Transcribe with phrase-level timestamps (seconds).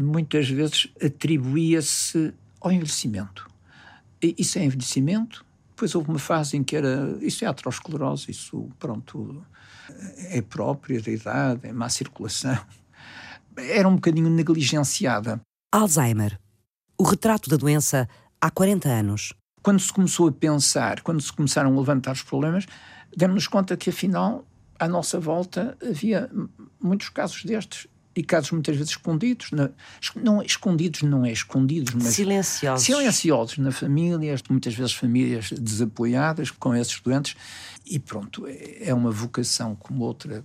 [0.00, 3.48] muitas vezes atribuía-se ao envelhecimento.
[4.22, 5.44] E isso é envelhecimento.
[5.70, 7.18] Depois houve uma fase em que era.
[7.20, 9.44] Isso é aterosclerose, isso, pronto,
[10.30, 12.58] é própria da idade, é má circulação.
[13.56, 15.40] Era um bocadinho negligenciada.
[15.72, 16.38] Alzheimer.
[16.98, 18.08] O retrato da doença
[18.40, 19.34] há 40 anos.
[19.62, 22.66] Quando se começou a pensar, quando se começaram a levantar os problemas,
[23.14, 24.46] demos-nos conta que afinal,
[24.78, 26.30] à nossa volta, havia
[26.80, 27.86] muitos casos destes
[28.16, 29.50] e casos muitas vezes escondidos.
[29.52, 29.70] Na,
[30.16, 32.14] não, escondidos não é escondidos, mas.
[32.14, 32.86] Silenciosos.
[32.86, 37.36] Silenciosos na família, muitas vezes famílias desapoiadas com esses doentes.
[37.84, 40.44] E pronto, é, é uma vocação como outra,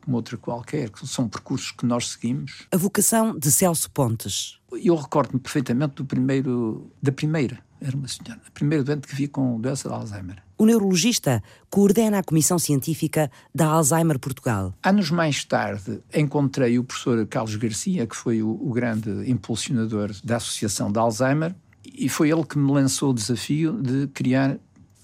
[0.00, 2.66] como outra qualquer, são percursos que nós seguimos.
[2.72, 4.58] A vocação de Celso Pontes.
[4.72, 9.26] Eu recordo-me perfeitamente do primeiro, da primeira, era uma senhora, a primeira doente que vi
[9.26, 10.42] com doença de Alzheimer.
[10.60, 14.74] O neurologista coordena a Comissão Científica da Alzheimer Portugal.
[14.82, 20.36] Anos mais tarde, encontrei o professor Carlos Garcia, que foi o, o grande impulsionador da
[20.36, 24.58] Associação de Alzheimer, e foi ele que me lançou o desafio de criar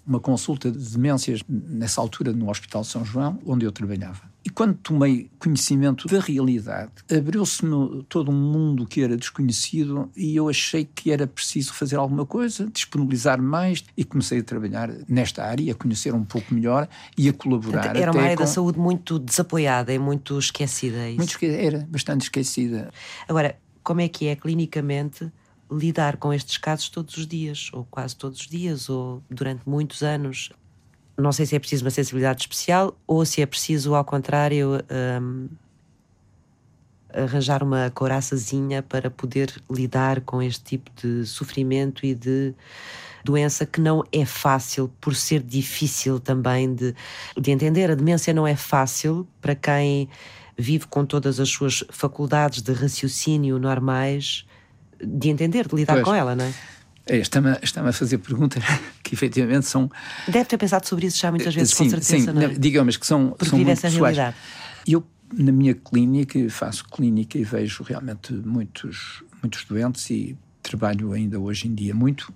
[0.06, 4.22] uma consulta de demências nessa altura no Hospital São João, onde eu trabalhava.
[4.44, 10.48] E quando tomei conhecimento da realidade, abriu-se-me todo um mundo que era desconhecido e eu
[10.48, 15.72] achei que era preciso fazer alguma coisa, disponibilizar mais e comecei a trabalhar nesta área,
[15.72, 17.96] a conhecer um pouco melhor e a colaborar.
[17.96, 18.44] Era uma área com...
[18.44, 20.98] da saúde muito desapoiada e muito esquecida.
[20.98, 22.92] É muito esquecida, era bastante esquecida.
[23.26, 25.28] Agora, como é que é clinicamente
[25.70, 30.02] lidar com estes casos todos os dias, ou quase todos os dias, ou durante muitos
[30.02, 30.50] anos?
[31.18, 34.82] Não sei se é preciso uma sensibilidade especial ou se é preciso, ao contrário,
[35.20, 35.48] um,
[37.12, 42.54] arranjar uma couraçazinha para poder lidar com este tipo de sofrimento e de
[43.24, 46.94] doença que não é fácil, por ser difícil também de,
[47.36, 47.90] de entender.
[47.90, 50.08] A demência não é fácil para quem
[50.56, 54.46] vive com todas as suas faculdades de raciocínio normais,
[55.02, 56.04] de entender, de lidar pois.
[56.04, 56.52] com ela, não é?
[57.08, 58.62] É, está-me está a fazer perguntas
[59.02, 59.90] que efetivamente são.
[60.26, 62.32] Deve ter pensado sobre isso já muitas vezes, sim, com certeza.
[62.32, 62.48] Sim, não é?
[62.48, 64.16] digamos que são, Porque são muito essa pessoais.
[64.16, 64.36] realidade.
[64.86, 71.38] Eu, na minha clínica, faço clínica e vejo realmente muitos, muitos doentes e trabalho ainda
[71.38, 72.32] hoje em dia muito.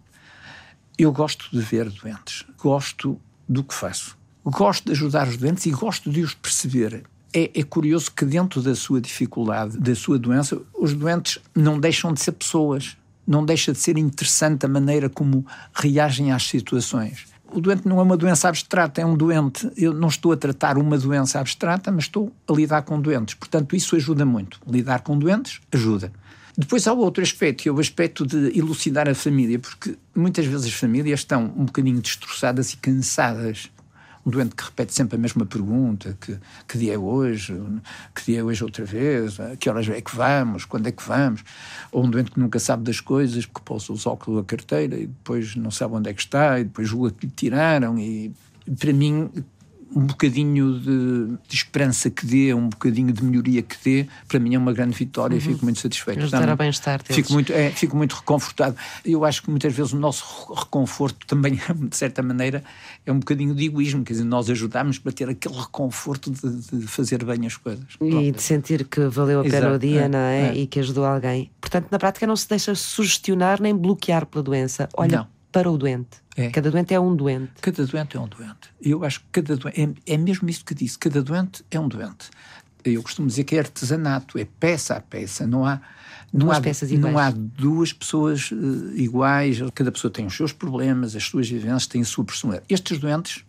[0.96, 5.70] Eu gosto de ver doentes, gosto do que faço, gosto de ajudar os doentes e
[5.70, 7.04] gosto de os perceber.
[7.32, 12.12] É, é, curioso que, dentro da sua dificuldade, da sua doença, os doentes não deixam
[12.12, 12.96] de ser pessoas
[13.30, 17.26] não deixa de ser interessante a maneira como reagem às situações.
[17.52, 19.70] O doente não é uma doença abstrata, é um doente.
[19.76, 23.34] Eu não estou a tratar uma doença abstrata, mas estou a lidar com doentes.
[23.34, 24.60] Portanto, isso ajuda muito.
[24.66, 26.12] Lidar com doentes ajuda.
[26.58, 30.66] Depois há outro aspecto, que é o aspecto de elucidar a família, porque muitas vezes
[30.66, 33.70] as famílias estão um bocadinho destroçadas e cansadas
[34.24, 36.38] um doente que repete sempre a mesma pergunta: que,
[36.68, 37.54] que dia é hoje?
[38.14, 39.40] Que dia é hoje outra vez?
[39.40, 40.64] A que horas é que vamos?
[40.64, 41.42] Quando é que vamos?
[41.90, 45.06] Ou um doente que nunca sabe das coisas, porque pousa os óculos da carteira e
[45.06, 47.98] depois não sabe onde é que está, e depois julga que lhe tiraram.
[47.98, 48.32] E
[48.78, 49.30] para mim,
[49.94, 54.54] um bocadinho de, de, esperança que dê, um bocadinho de melhoria que dê, para mim
[54.54, 55.40] é uma grande vitória uhum.
[55.40, 56.20] e fico muito satisfeito.
[56.20, 58.76] Ajudar ao bem-estar Fico muito, é, fico muito reconfortado.
[59.04, 61.54] Eu acho que muitas vezes o nosso reconforto também,
[61.88, 62.62] de certa maneira,
[63.04, 66.86] é um bocadinho de egoísmo, quer dizer, nós ajudamos para ter aquele reconforto de, de
[66.86, 67.84] fazer bem as coisas.
[68.00, 68.32] E Pronto.
[68.32, 69.74] de sentir que valeu a pena Exato.
[69.74, 70.48] o dia, é, não é?
[70.48, 70.54] é?
[70.54, 71.50] E que ajudou alguém.
[71.60, 74.88] Portanto, na prática não se deixa sugestionar nem bloquear pela doença.
[74.96, 75.39] Olha, não.
[75.52, 76.50] Para o doente é.
[76.50, 77.52] Cada doente é um doente.
[77.60, 78.70] Cada doente é um doente.
[78.80, 79.80] Eu acho que cada doente.
[80.06, 80.98] É, é mesmo isso que disse.
[80.98, 82.30] Cada doente é um doente.
[82.82, 85.46] Eu costumo dizer que é artesanato, é peça a peça.
[85.46, 85.80] Não há.
[86.32, 87.12] Não duas há, peças iguais.
[87.12, 91.88] não há duas pessoas uh, iguais, cada pessoa tem os seus problemas, as suas vivências,
[91.88, 92.72] tem a sua personalidade.
[92.72, 93.44] Estes doentes,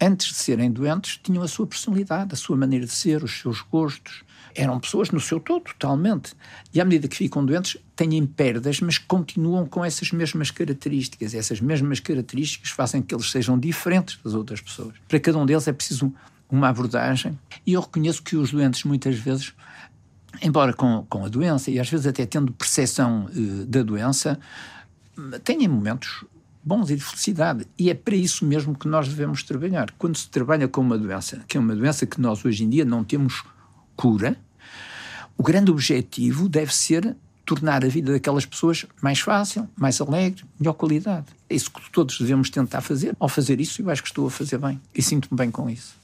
[0.00, 3.60] antes de serem doentes, tinham a sua personalidade, a sua maneira de ser, os seus
[3.60, 4.24] gostos,
[4.54, 6.34] eram pessoas no seu todo, totalmente.
[6.72, 11.34] E à medida que ficam doentes, têm perdas, mas continuam com essas mesmas características.
[11.34, 14.94] Essas mesmas características fazem que eles sejam diferentes das outras pessoas.
[15.08, 16.12] Para cada um deles é preciso
[16.50, 17.38] uma abordagem.
[17.66, 19.52] E eu reconheço que os doentes, muitas vezes,
[20.42, 24.38] embora com, com a doença, e às vezes até tendo percepção uh, da doença,
[25.44, 26.24] têm momentos
[26.62, 27.66] bons e de felicidade.
[27.78, 29.90] E é para isso mesmo que nós devemos trabalhar.
[29.98, 32.84] Quando se trabalha com uma doença, que é uma doença que nós hoje em dia
[32.84, 33.42] não temos
[33.96, 34.36] cura,
[35.36, 37.16] o grande objetivo deve ser
[37.46, 41.26] tornar a vida daquelas pessoas mais fácil, mais alegre, melhor qualidade.
[41.48, 43.16] É isso que todos devemos tentar fazer.
[43.18, 45.94] Ao fazer isso, eu acho que estou a fazer bem e sinto-me bem com isso.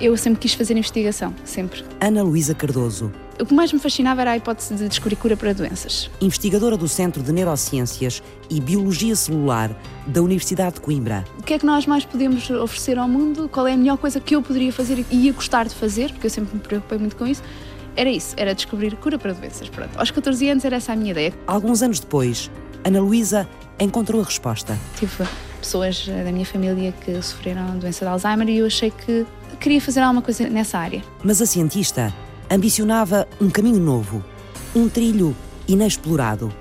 [0.00, 1.82] Eu sempre quis fazer investigação, sempre.
[1.98, 3.10] Ana Luísa Cardoso,
[3.40, 6.08] O que mais me fascinava era a hipótese de descobrir cura para doenças.
[6.20, 9.70] Investigadora do Centro de Neurociências e Biologia Celular
[10.06, 11.24] da Universidade de Coimbra.
[11.38, 13.48] O que é que nós mais podemos oferecer ao mundo?
[13.48, 16.12] Qual é a melhor coisa que eu poderia fazer e ia gostar de fazer?
[16.12, 17.42] Porque eu sempre me preocupei muito com isso.
[17.96, 19.68] Era isso, era descobrir cura para doenças.
[19.68, 19.98] Pronto.
[19.98, 21.32] Aos 14 anos era essa a minha ideia.
[21.46, 22.50] Alguns anos depois,
[22.84, 23.48] Ana Luísa
[23.80, 24.78] encontrou a resposta.
[24.98, 25.24] Tive
[25.60, 29.26] pessoas da minha família que sofreram a doença de Alzheimer e eu achei que
[29.60, 31.02] queria fazer alguma coisa nessa área.
[31.22, 32.12] Mas a cientista
[32.54, 34.24] ambicionava um caminho novo,
[34.74, 35.36] um trilho
[35.66, 36.52] inexplorado.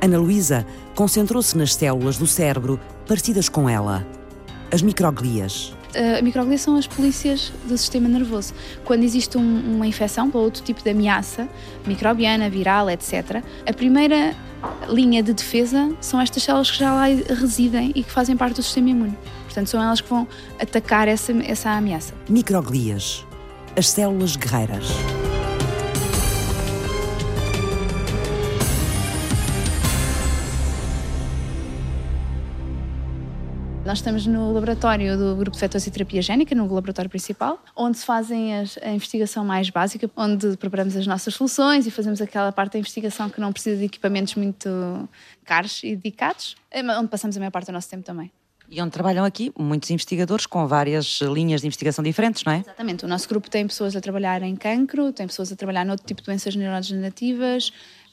[0.00, 4.06] Ana Luísa concentrou-se nas células do cérebro parecidas com ela,
[4.72, 5.72] as microglias.
[5.94, 8.52] Uh, microglias são as polícias do sistema nervoso.
[8.84, 11.48] Quando existe um, uma infecção ou outro tipo de ameaça,
[11.86, 14.34] microbiana, viral, etc., a primeira
[14.88, 18.62] linha de defesa são estas células que já lá residem e que fazem parte do
[18.62, 19.16] sistema imune.
[19.44, 20.26] Portanto, são elas que vão
[20.60, 22.12] atacar essa, essa ameaça.
[22.28, 23.25] Microglias,
[23.76, 24.88] as células guerreiras.
[33.84, 37.98] Nós estamos no laboratório do Grupo de Fetose e Terapia Génica, no laboratório principal, onde
[37.98, 42.72] se fazem a investigação mais básica, onde preparamos as nossas soluções e fazemos aquela parte
[42.72, 44.68] da investigação que não precisa de equipamentos muito
[45.44, 48.32] caros e dedicados, eh, onde passamos a maior parte do nosso tempo também.
[48.68, 52.58] E onde trabalham aqui muitos investigadores com várias linhas de investigação diferentes, não é?
[52.58, 53.04] Exatamente.
[53.04, 56.20] O nosso grupo tem pessoas a trabalhar em cancro, tem pessoas a trabalhar noutro tipo
[56.20, 57.72] de doenças neurodegenerativas,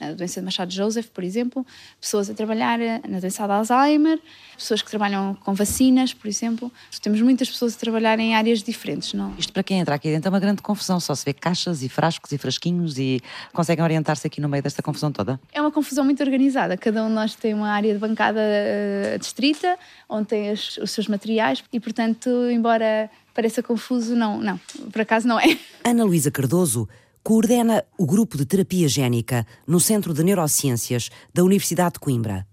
[0.09, 1.65] a doença de Machado Joseph, por exemplo,
[1.99, 4.19] pessoas a trabalhar eh, na doença de Alzheimer,
[4.57, 6.71] pessoas que trabalham com vacinas, por exemplo.
[7.01, 9.33] Temos muitas pessoas a trabalhar em áreas diferentes, não?
[9.37, 11.89] Isto para quem entra aqui dentro é uma grande confusão, só se vê caixas e
[11.89, 13.21] frascos e frasquinhos e
[13.53, 15.39] conseguem orientar-se aqui no meio desta confusão toda?
[15.51, 19.19] É uma confusão muito organizada, cada um de nós tem uma área de bancada uh,
[19.19, 19.77] distrita,
[20.07, 24.59] onde tem as, os seus materiais e, portanto, embora pareça confuso, não, não,
[24.91, 25.57] por acaso não é.
[25.83, 26.87] Ana Luísa Cardoso
[27.23, 32.45] coordena o grupo de terapia génica no Centro de Neurociências da Universidade de Coimbra.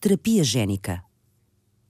[0.00, 1.02] Terapia génica.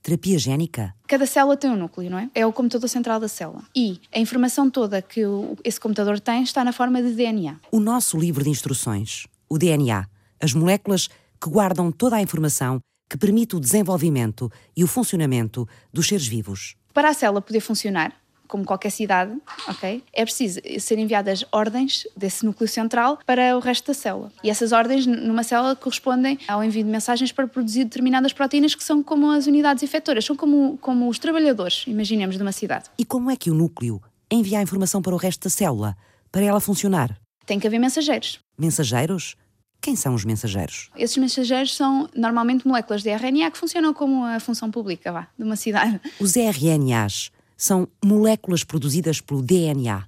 [0.02, 0.94] Terapia génica?
[1.06, 2.30] Cada célula tem um núcleo, não é?
[2.34, 3.64] É o computador central da célula.
[3.76, 5.20] E a informação toda que
[5.62, 7.60] esse computador tem está na forma de DNA.
[7.70, 10.06] O nosso livro de instruções, o DNA,
[10.40, 11.08] as moléculas
[11.38, 12.80] que guardam toda a informação
[13.10, 16.76] que permite o desenvolvimento e o funcionamento dos seres vivos.
[16.94, 18.14] Para a célula poder funcionar,
[18.46, 19.32] como qualquer cidade,
[19.68, 20.02] ok?
[20.12, 24.32] É preciso ser enviadas ordens desse núcleo central para o resto da célula.
[24.42, 28.84] E essas ordens numa célula correspondem ao envio de mensagens para produzir determinadas proteínas que
[28.84, 32.84] são como as unidades efetoras, são como, como os trabalhadores, imaginemos, de uma cidade.
[32.98, 34.00] E como é que o núcleo
[34.30, 35.96] envia a informação para o resto da célula,
[36.30, 37.16] para ela funcionar?
[37.44, 38.40] Tem que haver mensageiros.
[38.58, 39.36] Mensageiros?
[39.80, 40.90] Quem são os mensageiros?
[40.96, 45.44] Esses mensageiros são normalmente moléculas de RNA que funcionam como a função pública vá, de
[45.44, 46.00] uma cidade.
[46.18, 50.06] Os RNAs são moléculas produzidas pelo DNA,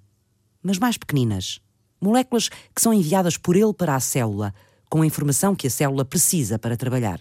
[0.63, 1.61] mas mais pequeninas.
[2.01, 4.55] Moléculas que são enviadas por ele para a célula,
[4.89, 7.21] com a informação que a célula precisa para trabalhar.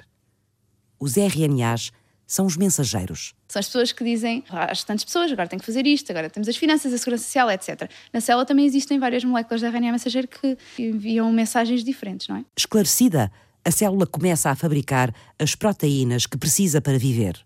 [0.99, 1.91] Os RNAs
[2.25, 3.33] são os mensageiros.
[3.47, 6.49] São as pessoas que dizem às tantas pessoas, agora tem que fazer isto, agora temos
[6.49, 7.89] as finanças, a segurança social, etc.
[8.11, 12.45] Na célula também existem várias moléculas de RNA mensageiro que enviam mensagens diferentes, não é?
[12.57, 13.31] Esclarecida,
[13.63, 17.39] a célula começa a fabricar as proteínas que precisa para viver.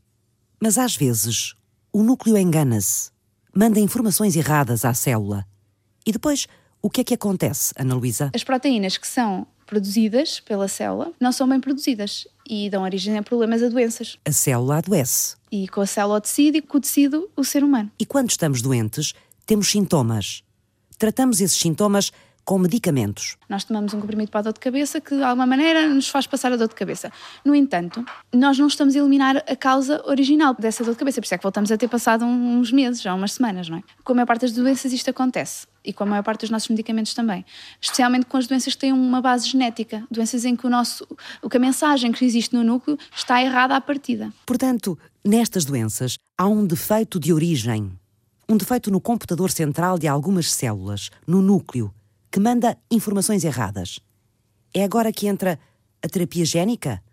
[0.59, 1.55] Mas às vezes
[1.93, 3.11] o núcleo engana-se,
[3.53, 5.45] manda informações erradas à célula.
[6.05, 6.47] E depois,
[6.81, 8.31] o que é que acontece, Ana Luísa?
[8.33, 13.23] As proteínas que são produzidas pela célula não são bem produzidas e dão origem a
[13.23, 14.17] problemas a doenças.
[14.25, 15.35] A célula adoece.
[15.51, 17.91] E com a célula o tecido e com o tecido o ser humano.
[17.99, 19.13] E quando estamos doentes,
[19.45, 20.43] temos sintomas.
[20.97, 22.11] Tratamos esses sintomas
[22.43, 23.37] com medicamentos.
[23.47, 26.27] Nós tomamos um comprimido para a dor de cabeça que de alguma maneira nos faz
[26.27, 27.11] passar a dor de cabeça.
[27.45, 31.25] No entanto, nós não estamos a eliminar a causa original dessa dor de cabeça, por
[31.25, 33.83] isso é que voltamos a ter passado uns meses, já umas semanas, não é?
[34.03, 36.69] Com a maior parte das doenças isto acontece e com a maior parte dos nossos
[36.69, 37.45] medicamentos também,
[37.79, 41.07] especialmente com as doenças que têm uma base genética, doenças em que o nosso,
[41.41, 44.31] o que a mensagem que existe no núcleo está errada à partida.
[44.45, 47.91] Portanto, nestas doenças há um defeito de origem,
[48.47, 51.93] um defeito no computador central de algumas células, no núcleo,
[52.31, 53.99] que manda informações erradas.
[54.73, 55.59] É agora que entra
[56.01, 57.03] a terapia génica?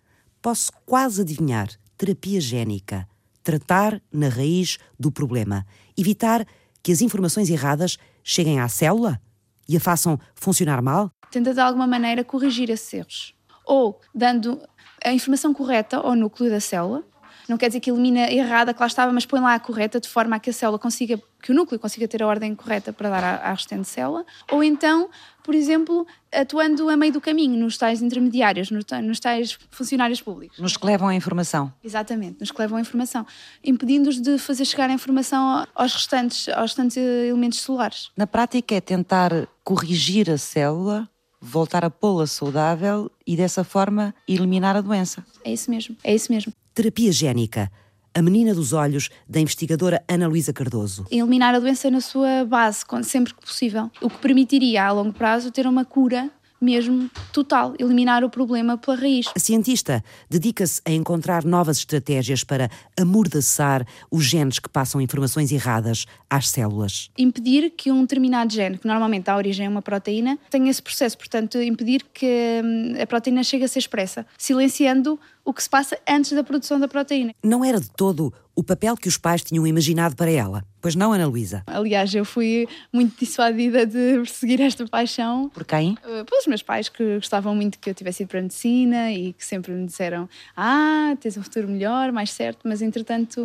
[0.41, 1.69] Posso quase adivinhar.
[1.97, 3.09] Terapia génica.
[3.43, 5.67] Tratar na raiz do problema.
[5.97, 6.47] Evitar
[6.83, 9.21] que as informações erradas cheguem à célula
[9.69, 11.11] e a façam funcionar mal?
[11.33, 13.35] Tenta de alguma maneira corrigir esses erros.
[13.67, 14.63] Ou dando
[15.05, 17.05] a informação correta ao núcleo da célula
[17.49, 20.09] Não quer dizer que elimina errada que lá estava, mas põe lá a correta de
[20.09, 23.09] forma a que a célula consiga, que o núcleo consiga ter a ordem correta para
[23.09, 24.25] dar à, à restante célula.
[24.53, 25.09] Ou então,
[25.43, 30.59] por exemplo, atuando a meio do caminho, nos tais intermediários, nos, nos tais funcionários públicos.
[30.59, 31.73] Nos que levam a informação.
[31.83, 33.27] Exatamente, nos que levam a informação,
[33.65, 38.11] impedindo-os de fazer chegar a informação aos restantes, aos restantes elementos celulares.
[38.15, 41.09] Na prática é tentar corrigir a célula
[41.41, 45.25] voltar a pô-la saudável e dessa forma eliminar a doença.
[45.45, 46.53] É isso mesmo, é isso mesmo.
[46.79, 47.73] Terapia génica.
[48.15, 51.07] A menina dos olhos da investigadora Ana Luísa Cardoso.
[51.11, 53.91] Eliminar a doença na sua base, sempre que possível.
[54.01, 56.31] O que permitiria, a longo prazo, ter uma cura
[56.61, 59.27] mesmo total, eliminar o problema pela raiz.
[59.35, 66.07] A cientista dedica-se a encontrar novas estratégias para amordaçar os genes que passam informações erradas
[66.29, 67.11] às células.
[67.17, 71.17] Impedir que um determinado gene, que normalmente dá origem a uma proteína, tenha esse processo,
[71.17, 75.99] portanto, impedir que hum, a proteína chegue a ser expressa, silenciando o que se passa
[76.07, 77.35] antes da produção da proteína.
[77.43, 80.65] Não era de todo o papel que os pais tinham imaginado para ela.
[80.81, 81.63] Pois não, Ana Luísa?
[81.67, 85.49] Aliás, eu fui muito dissuadida de seguir esta paixão.
[85.49, 85.93] Por quem?
[85.93, 89.33] Uh, pelos meus pais, que gostavam muito que eu tivesse ido para a medicina e
[89.33, 92.61] que sempre me disseram: Ah, tens um futuro melhor, mais certo.
[92.65, 93.41] Mas entretanto,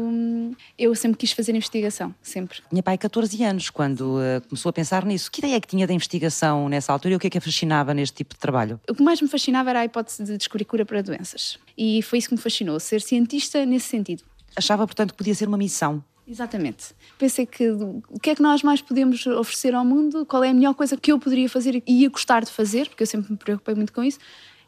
[0.77, 2.59] eu sempre quis fazer investigação, sempre.
[2.71, 5.31] Minha pai, 14 anos, quando uh, começou a pensar nisso.
[5.31, 7.41] Que ideia é que tinha da investigação nessa altura e o que é que a
[7.41, 8.79] fascinava neste tipo de trabalho?
[8.89, 11.59] O que mais me fascinava era a hipótese de descobrir cura para doenças.
[11.77, 14.23] E foi isso que me fascinou, ser cientista nesse sentido.
[14.55, 16.03] Achava, portanto, que podia ser uma missão.
[16.27, 16.95] Exatamente.
[17.17, 20.53] Pensei que o que é que nós mais podemos oferecer ao mundo, qual é a
[20.53, 23.37] melhor coisa que eu poderia fazer e ia gostar de fazer, porque eu sempre me
[23.37, 24.19] preocupei muito com isso,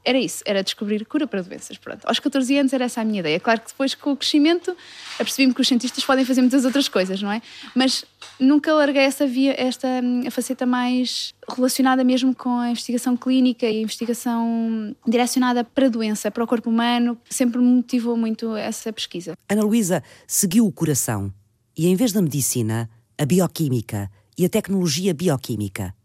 [0.05, 1.77] era isso, era descobrir cura para doenças.
[1.77, 2.05] Pronto.
[2.05, 3.39] Aos 14 anos era essa a minha ideia.
[3.39, 4.75] Claro que depois, com o crescimento,
[5.15, 7.41] apercebi-me que os cientistas podem fazer muitas outras coisas, não é?
[7.73, 8.05] Mas
[8.39, 9.87] nunca larguei essa via, esta
[10.25, 15.89] a faceta mais relacionada mesmo com a investigação clínica e a investigação direcionada para a
[15.89, 17.17] doença, para o corpo humano.
[17.27, 19.33] Sempre me motivou muito essa pesquisa.
[19.49, 21.33] Ana Luísa seguiu o coração
[21.75, 25.95] e, em vez da medicina, a bioquímica e a tecnologia bioquímica.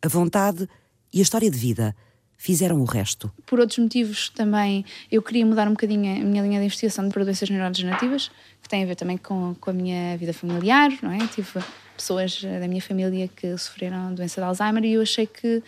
[0.00, 0.68] A vontade
[1.12, 1.96] e a história de vida
[2.38, 3.30] fizeram o resto.
[3.44, 7.24] Por outros motivos também eu queria mudar um bocadinho a minha linha de investigação para
[7.24, 8.30] doenças neurodegenerativas,
[8.62, 11.18] que tem a ver também com, com a minha vida familiar, não é?
[11.26, 11.60] Tive
[11.96, 15.62] pessoas da minha família que sofreram doença de Alzheimer e eu achei que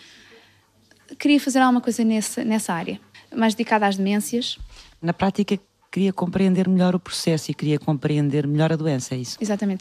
[1.18, 3.00] queria fazer alguma coisa nessa, nessa área,
[3.34, 4.56] mais dedicada às demências.
[5.02, 5.58] Na prática,
[5.90, 9.36] queria compreender melhor o processo e queria compreender melhor a doença, é isso?
[9.40, 9.80] Exatamente.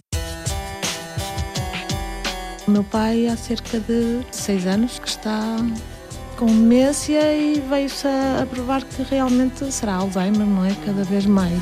[2.67, 5.57] O meu pai há cerca de seis anos que está
[6.39, 10.73] com demência e veio-se a, provar que realmente será Alzheimer, não é?
[10.85, 11.61] Cada vez mais.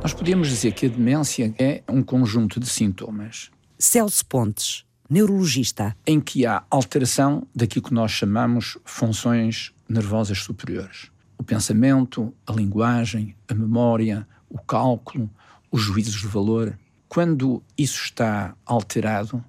[0.00, 3.50] Nós podemos dizer que a demência é um conjunto de sintomas.
[3.76, 5.96] Celso Pontes, neurologista.
[6.06, 11.10] Em que há alteração daquilo que nós chamamos funções nervosas superiores.
[11.36, 15.28] O pensamento, a linguagem, a memória, o cálculo,
[15.68, 16.78] os juízos de valor.
[17.08, 19.44] Quando isso está alterado,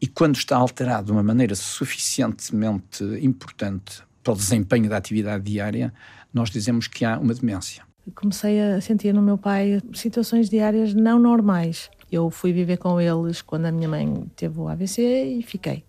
[0.00, 5.92] e quando está alterado de uma maneira suficientemente importante para o desempenho da atividade diária,
[6.32, 7.82] nós dizemos que há uma demência.
[8.14, 11.90] Comecei a sentir no meu pai situações diárias não normais.
[12.10, 15.02] Eu fui viver com eles quando a minha mãe teve o AVC
[15.38, 15.84] e fiquei.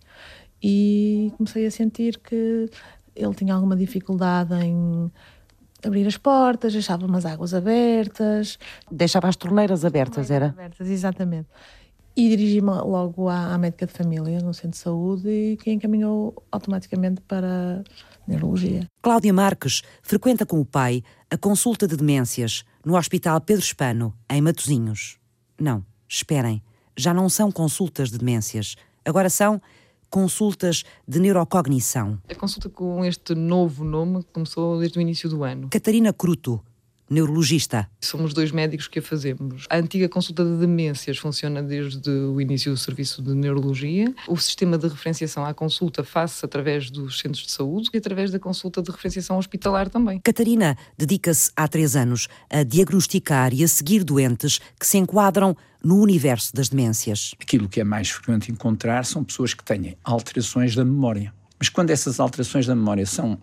[0.62, 2.68] E comecei a sentir que
[3.16, 5.10] ele tinha alguma dificuldade em
[5.84, 8.58] abrir as portas, deixava umas águas abertas.
[8.90, 10.48] Deixava as torneiras abertas, era?
[10.48, 11.48] Abertas, exatamente.
[12.16, 16.44] E dirigi-me logo à, à, médica de família, no centro de saúde, e que encaminhou
[16.50, 17.84] automaticamente para
[18.26, 18.86] neurologia.
[19.02, 24.40] Cláudia Marques frequenta com o pai a consulta de demências no Hospital Pedro Espano, em
[24.40, 25.18] Matosinhos.
[25.58, 26.62] Não, esperem,
[26.96, 29.60] já não são consultas de demências, agora são
[30.10, 32.18] consultas de neurocognição.
[32.28, 35.68] A consulta com este novo nome começou desde o início do ano.
[35.70, 36.60] Catarina Cruto
[37.10, 37.90] neurologista.
[38.00, 39.66] Somos dois médicos que a fazemos.
[39.68, 44.14] A antiga consulta de demências funciona desde o início do serviço de neurologia.
[44.28, 48.38] O sistema de referenciação à consulta faz-se através dos centros de saúde e através da
[48.38, 50.20] consulta de referenciação hospitalar também.
[50.20, 56.00] Catarina dedica-se há três anos a diagnosticar e a seguir doentes que se enquadram no
[56.00, 57.32] universo das demências.
[57.40, 61.32] Aquilo que é mais frequente encontrar são pessoas que têm alterações da memória.
[61.58, 63.38] Mas quando essas alterações da memória são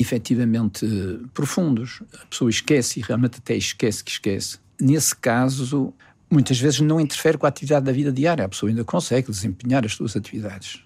[0.00, 0.86] efetivamente
[1.34, 2.02] profundos.
[2.22, 4.58] A pessoa esquece e realmente até esquece que esquece.
[4.80, 5.92] Nesse caso,
[6.30, 8.44] muitas vezes não interfere com a atividade da vida diária.
[8.44, 10.82] A pessoa ainda consegue desempenhar as suas atividades.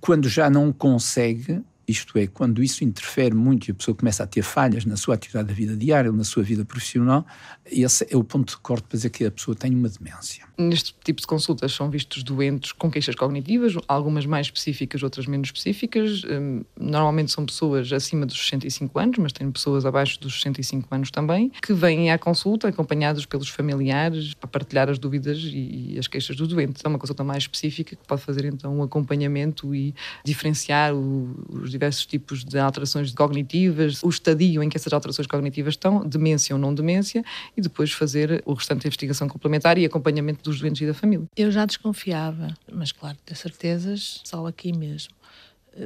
[0.00, 4.26] Quando já não consegue, isto é, quando isso interfere muito e a pessoa começa a
[4.26, 7.26] ter falhas na sua atividade da vida diária ou na sua vida profissional,
[7.64, 10.44] esse é o ponto de corte para dizer que a pessoa tem uma demência.
[10.58, 15.48] Neste tipo de consultas são vistos doentes com queixas cognitivas, algumas mais específicas, outras menos
[15.48, 16.22] específicas.
[16.24, 21.10] Hum, normalmente são pessoas acima dos 65 anos, mas tem pessoas abaixo dos 65 anos
[21.10, 26.36] também, que vêm à consulta acompanhados pelos familiares para partilhar as dúvidas e as queixas
[26.36, 26.82] do doente.
[26.84, 32.04] É uma consulta mais específica que pode fazer então um acompanhamento e diferenciar os diversos
[32.04, 36.74] tipos de alterações cognitivas, o estadio em que essas alterações cognitivas estão, demência ou não
[36.74, 37.24] demência,
[37.56, 41.26] e depois fazer o restante da investigação complementar e acompanhamento dos doentes e da família.
[41.36, 45.14] Eu já desconfiava, mas claro, ter certezas só aqui mesmo.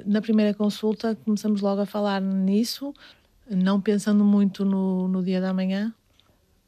[0.07, 2.95] Na primeira consulta começamos logo a falar nisso,
[3.51, 5.93] não pensando muito no, no dia da manhã,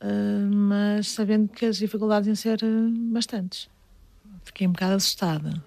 [0.01, 2.67] eh, mas sabendo que as dificuldades iam ser eh,
[3.11, 3.71] bastantes.
[4.45, 5.65] Fiquei um bocado assustada.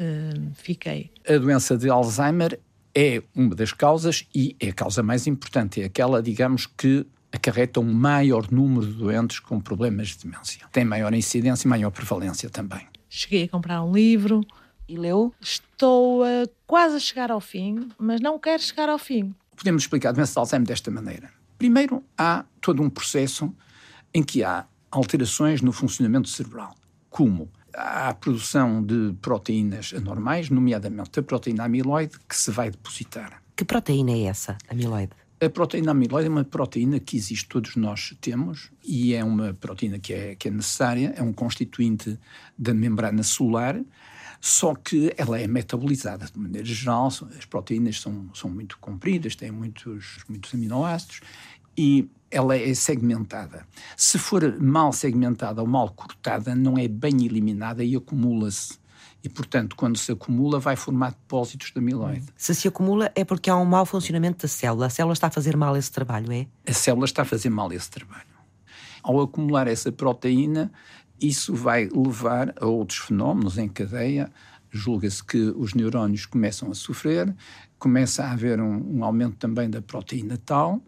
[0.00, 1.10] Uh, fiquei.
[1.28, 2.58] A doença de Alzheimer
[2.94, 7.80] é uma das causas e é a causa mais importante, é aquela, digamos, que acarreta
[7.80, 10.66] um maior número de doentes com problemas de demência.
[10.72, 12.86] Tem maior incidência e maior prevalência também.
[13.08, 14.40] Cheguei a comprar um livro.
[14.88, 15.32] E leu?
[15.40, 19.32] Estou uh, quase a chegar ao fim, mas não quero chegar ao fim.
[19.56, 21.30] Podemos explicar a doença de Alzheimer desta maneira.
[21.56, 23.54] Primeiro, há todo um processo
[24.12, 26.74] em que há alterações no funcionamento cerebral,
[27.08, 33.42] como a produção de proteínas anormais, nomeadamente a proteína amiloide, que se vai depositar.
[33.56, 35.12] Que proteína é essa, amiloide?
[35.42, 39.98] A proteína amiloide é uma proteína que existe, todos nós temos, e é uma proteína
[39.98, 42.18] que é, que é necessária, é um constituinte
[42.58, 43.80] da membrana celular,
[44.40, 49.50] só que ela é metabolizada de maneira geral, as proteínas são, são muito compridas, têm
[49.50, 51.20] muitos, muitos aminoácidos,
[51.76, 53.66] e ela é segmentada.
[53.96, 58.80] Se for mal segmentada ou mal cortada, não é bem eliminada e acumula-se
[59.22, 62.26] e, portanto, quando se acumula, vai formar depósitos de amiloide.
[62.36, 64.86] Se se acumula é porque há um mau funcionamento da célula.
[64.86, 66.46] A célula está a fazer mal esse trabalho, é?
[66.66, 68.30] A célula está a fazer mal esse trabalho.
[69.02, 70.72] Ao acumular essa proteína,
[71.20, 74.30] isso vai levar a outros fenómenos em cadeia.
[74.70, 77.34] Julga-se que os neurónios começam a sofrer,
[77.78, 80.80] começa a haver um, um aumento também da proteína tal,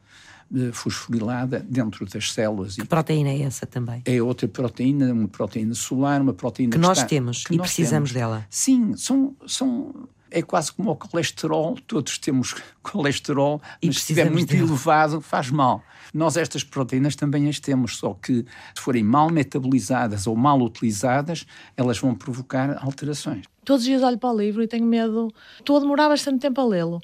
[0.73, 2.77] fosforilada dentro das células.
[2.77, 4.03] Que proteína é essa também?
[4.05, 7.59] É outra proteína, uma proteína solar, uma proteína que, que nós está, temos que e
[7.59, 8.31] precisamos temos.
[8.31, 8.47] dela.
[8.51, 14.31] Sim, são, são é quase como o colesterol, todos temos colesterol, e mas se estiver
[14.31, 14.67] muito dela.
[14.67, 15.83] elevado faz mal.
[16.13, 18.45] Nós estas proteínas também as temos, só que
[18.75, 23.47] se forem mal metabolizadas ou mal utilizadas, elas vão provocar alterações.
[23.65, 25.33] Todos os dias olho para o livro e tenho medo.
[25.59, 27.01] Estou a demorar bastante tempo a lê-lo.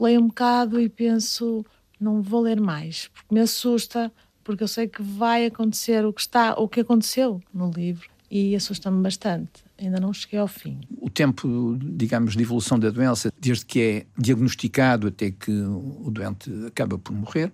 [0.00, 1.64] Leio um bocado e penso,
[2.00, 4.12] não vou ler mais, porque me assusta,
[4.44, 8.54] porque eu sei que vai acontecer o que está, o que aconteceu no livro e
[8.54, 9.64] assusta-me bastante.
[9.78, 10.80] Ainda não cheguei ao fim.
[11.00, 16.50] O tempo, digamos, de evolução da doença, desde que é diagnosticado até que o doente
[16.66, 17.52] acaba por morrer,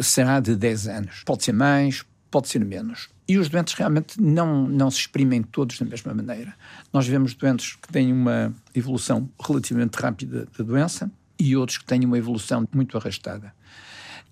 [0.00, 1.22] será de 10 anos.
[1.24, 3.08] Pode ser mais, pode ser menos.
[3.26, 6.54] E os doentes realmente não, não se exprimem todos da mesma maneira.
[6.92, 12.04] Nós vemos doentes que têm uma evolução relativamente rápida da doença e outros que têm
[12.04, 13.54] uma evolução muito arrastada.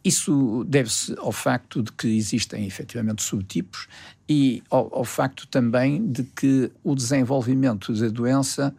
[0.05, 3.87] Isso deve-se ao facto de que existem efetivamente subtipos
[4.29, 8.75] e ao, ao, facto também de que o desenvolvimento da doença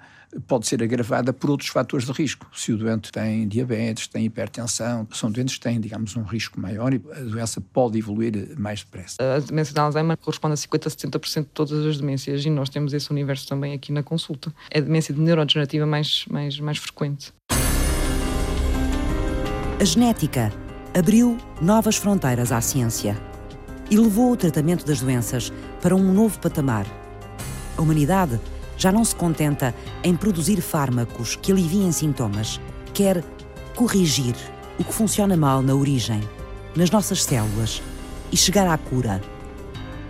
[0.47, 2.49] pode ser agravada por outros fatores de risco.
[2.53, 6.93] Se o doente tem diabetes, tem hipertensão, são doentes que têm, digamos, um risco maior
[6.93, 9.17] e a doença pode evoluir mais depressa.
[9.19, 12.69] A demência de Alzheimer corresponde a 50% a 70% de todas as demências e nós
[12.69, 14.53] temos esse universo também aqui na consulta.
[14.71, 17.31] É a demência neurodegenerativa mais, mais, mais frequente.
[19.79, 20.51] A genética
[20.93, 23.17] abriu novas fronteiras à ciência
[23.89, 25.51] e levou o tratamento das doenças
[25.81, 26.85] para um novo patamar.
[27.75, 28.39] A humanidade
[28.77, 32.61] já não se contenta em produzir fármacos que aliviem sintomas,
[32.93, 33.23] quer
[33.75, 34.35] corrigir
[34.77, 36.21] o que funciona mal na origem,
[36.75, 37.81] nas nossas células
[38.31, 39.19] e chegar à cura.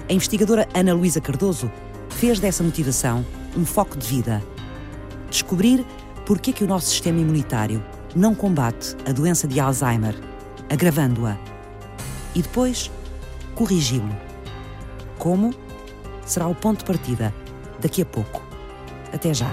[0.10, 1.72] A investigadora Ana Luísa Cardoso
[2.10, 4.44] fez dessa motivação um foco de vida.
[5.30, 5.86] Descobrir
[6.26, 10.33] por que, que o nosso sistema imunitário não combate a doença de Alzheimer
[10.74, 11.38] agravando-a.
[12.34, 12.92] E depois,
[13.54, 14.10] corrigi-lo.
[15.20, 15.54] Como?
[16.26, 17.34] Será o ponto de partida
[17.80, 18.42] daqui a pouco.
[19.14, 19.52] Até já.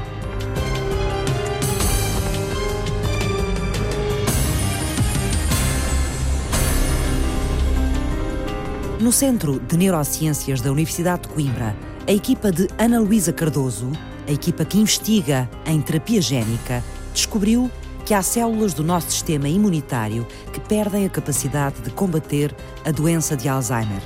[8.98, 13.92] No Centro de Neurociências da Universidade de Coimbra, a equipa de Ana Luísa Cardoso,
[14.26, 17.70] a equipa que investiga em terapia génica, descobriu
[18.10, 22.52] que há células do nosso sistema imunitário que perdem a capacidade de combater
[22.84, 24.02] a doença de Alzheimer.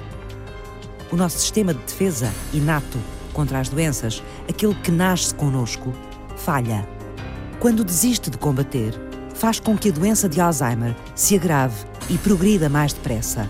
[1.10, 2.98] O nosso sistema de defesa inato
[3.32, 5.90] contra as doenças, aquele que nasce conosco,
[6.36, 6.86] falha.
[7.58, 8.92] Quando desiste de combater,
[9.34, 13.48] faz com que a doença de Alzheimer se agrave e progrida mais depressa.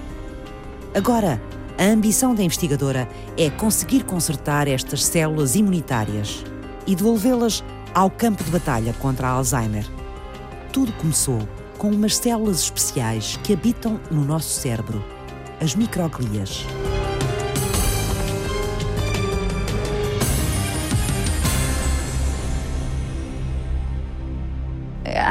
[0.95, 1.43] Agora,
[1.77, 6.45] A ambição da investigadora é conseguir consertar estas células imunitárias
[6.87, 9.85] e devolvê-las ao campo de batalha contra a Alzheimer.
[10.75, 11.39] Tudo começou
[11.79, 15.05] com umas células especiais que habitam no nosso cérebro,
[15.61, 16.67] as microglias.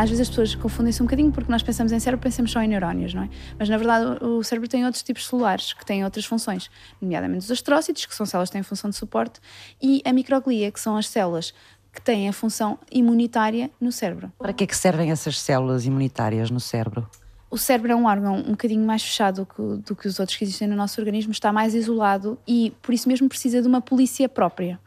[0.03, 2.67] às vezes as pessoas confundem-se um bocadinho porque nós pensamos em cérebro, pensamos só em
[2.67, 3.29] neurónios, não é?
[3.57, 6.69] Mas na verdade o cérebro tem outros tipos celulares que têm outras funções,
[7.01, 9.39] nomeadamente os astrócitos, que são células que têm função de suporte,
[9.81, 11.53] e a microglia, que são as células
[11.93, 14.31] que têm a função imunitária no cérebro.
[14.39, 17.07] Para que é que servem essas células imunitárias no cérebro?
[17.51, 20.35] O cérebro é um órgão um bocadinho mais fechado do que, do que os outros
[20.35, 23.79] que existem no nosso organismo, está mais isolado e por isso mesmo precisa de uma
[23.79, 24.79] polícia própria.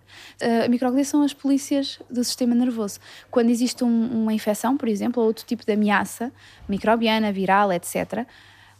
[0.42, 2.98] Uh, a microglia são as polícias do sistema nervoso.
[3.30, 6.32] Quando existe um, uma infecção, por exemplo, ou outro tipo de ameaça,
[6.68, 8.26] microbiana, viral, etc.,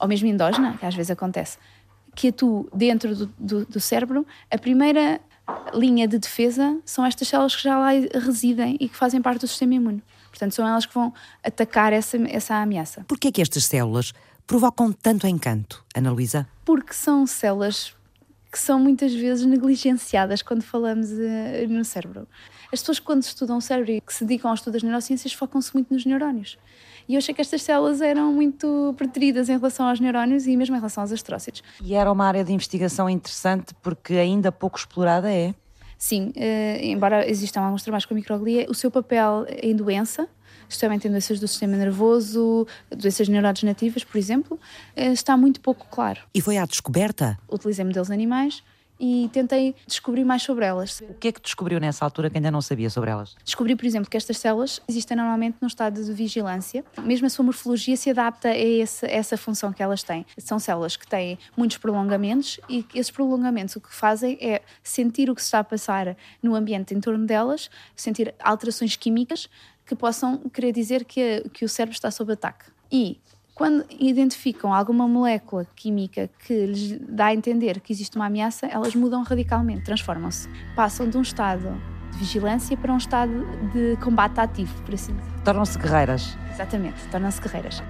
[0.01, 1.57] ou mesmo endógena, que às vezes acontece,
[2.13, 5.21] que atua dentro do, do, do cérebro, a primeira
[5.75, 9.49] linha de defesa são estas células que já lá residem e que fazem parte do
[9.49, 10.03] sistema imune.
[10.31, 13.05] Portanto, são elas que vão atacar essa, essa ameaça.
[13.09, 14.13] Por que é que estas células
[14.47, 16.47] provocam tanto encanto, Ana Luísa?
[16.65, 17.95] Porque são células
[18.51, 22.27] que são muitas vezes negligenciadas quando falamos uh, no cérebro.
[22.73, 25.73] As pessoas, quando estudam o cérebro e que se dedicam ao estudo das neurociências, focam-se
[25.75, 26.59] muito nos neurónios.
[27.09, 30.75] E eu achei que estas células eram muito preteridas em relação aos neurónios e mesmo
[30.75, 31.63] em relação aos astrócitos.
[31.83, 35.55] E era uma área de investigação interessante porque ainda pouco explorada é?
[35.99, 40.29] Sim, uh, embora existam alguns trabalhos com a microglia, o seu papel em doença,
[40.69, 44.61] especialmente em doenças do sistema nervoso, doenças neurodegenerativas, por exemplo,
[44.97, 46.21] uh, está muito pouco claro.
[46.35, 47.39] E foi à descoberta?
[47.49, 48.63] Utilizei modelos animais
[48.99, 51.01] e tentei descobrir mais sobre elas.
[51.01, 53.37] O que é que descobriu nessa altura que ainda não sabia sobre elas?
[53.45, 56.85] Descobri, por exemplo, que estas células existem normalmente num estado de vigilância.
[57.03, 60.25] Mesmo a sua morfologia se adapta a essa, a essa função que elas têm.
[60.39, 65.35] São células que têm muitos prolongamentos e esses prolongamentos o que fazem é sentir o
[65.35, 69.49] que se está a passar no ambiente em torno delas, sentir alterações químicas
[69.85, 72.67] que possam querer dizer que, que o cérebro está sob ataque.
[72.91, 73.21] E
[73.57, 78.95] quando identificam alguma molécula química que lhes dá a entender que existe uma ameaça, elas
[78.95, 80.47] mudam radicalmente, transformam-se.
[80.77, 81.75] Passam de um estado
[82.13, 83.33] de vigilância para um estado
[83.73, 85.43] de combate ativo, por assim dizer.
[85.43, 86.37] Tornam-se guerreiras.
[86.53, 87.83] Exatamente, tornam-se guerreiras.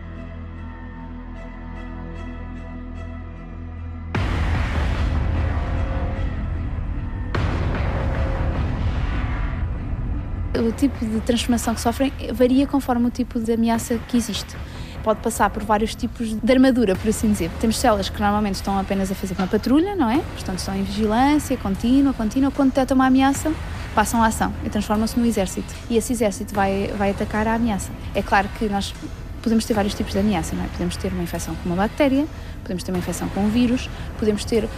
[10.54, 14.56] O tipo de transformação que sofrem varia conforme o tipo de ameaça que existe
[15.06, 17.48] pode passar por vários tipos de armadura, por assim dizer.
[17.60, 20.18] Temos células que normalmente estão apenas a fazer uma patrulha, não é?
[20.18, 22.50] Portanto, estão em vigilância contínua, contínua.
[22.50, 23.52] Quando detectam uma ameaça,
[23.94, 25.72] passam a ação e transformam-se no exército.
[25.88, 27.92] E esse exército vai, vai atacar a ameaça.
[28.16, 28.92] É claro que nós
[29.40, 30.66] podemos ter vários tipos de ameaça, não é?
[30.66, 32.26] Podemos ter uma infecção com uma bactéria,
[32.62, 33.88] podemos ter uma infecção com um vírus,
[34.18, 34.68] podemos ter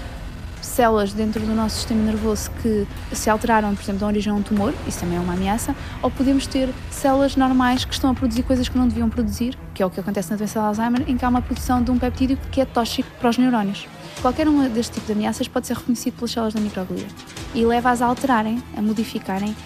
[0.69, 4.43] células dentro do nosso sistema nervoso que se alteraram, por exemplo, da origem a um
[4.43, 8.43] tumor, isso também é uma ameaça, ou podemos ter células normais que estão a produzir
[8.43, 11.17] coisas que não deviam produzir, que é o que acontece na doença de Alzheimer, em
[11.17, 13.87] que há uma produção de um peptídeo que é tóxico para os neurónios.
[14.21, 17.07] Qualquer um deste tipo de ameaças pode ser reconhecido pelas células da microglia
[17.55, 19.57] e leva-as a alterarem, a modificarem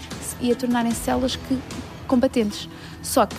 [0.40, 1.58] e a tornarem células que,
[2.06, 2.68] combatentes.
[3.02, 3.36] Só que,